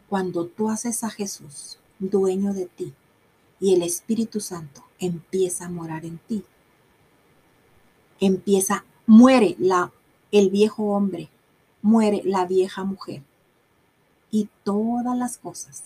Cuando 0.06 0.44
tú 0.44 0.68
haces 0.68 1.02
a 1.02 1.08
Jesús 1.08 1.78
dueño 1.98 2.52
de 2.52 2.66
ti 2.66 2.92
y 3.60 3.74
el 3.74 3.82
Espíritu 3.82 4.40
Santo 4.40 4.82
empieza 4.98 5.66
a 5.66 5.70
morar 5.70 6.04
en 6.04 6.18
ti, 6.18 6.44
empieza, 8.18 8.84
muere 9.06 9.54
la, 9.58 9.92
el 10.32 10.50
viejo 10.50 10.84
hombre, 10.84 11.28
muere 11.82 12.22
la 12.24 12.46
vieja 12.46 12.84
mujer 12.84 13.22
y 14.30 14.48
todas 14.64 15.16
las 15.16 15.38
cosas 15.38 15.84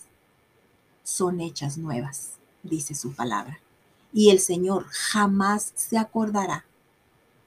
son 1.03 1.41
hechas 1.41 1.77
nuevas, 1.77 2.35
dice 2.63 2.95
su 2.95 3.15
palabra. 3.15 3.61
Y 4.13 4.31
el 4.31 4.39
Señor 4.39 4.87
jamás 4.91 5.73
se 5.75 5.99
acordará 5.99 6.65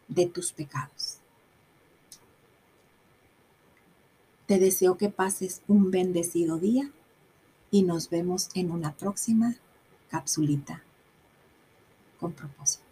de 0.08 0.26
tus 0.26 0.52
pecados. 0.52 1.18
Te 4.46 4.60
deseo 4.60 4.98
que 4.98 5.10
pases 5.10 5.62
un 5.68 5.92
bendecido 5.92 6.58
día 6.58 6.92
y 7.72 7.84
nos 7.84 8.10
vemos 8.10 8.50
en 8.54 8.72
una 8.72 8.94
próxima 8.96 9.56
capsulita 10.10 10.82
con 12.20 12.32
propósito. 12.34 12.87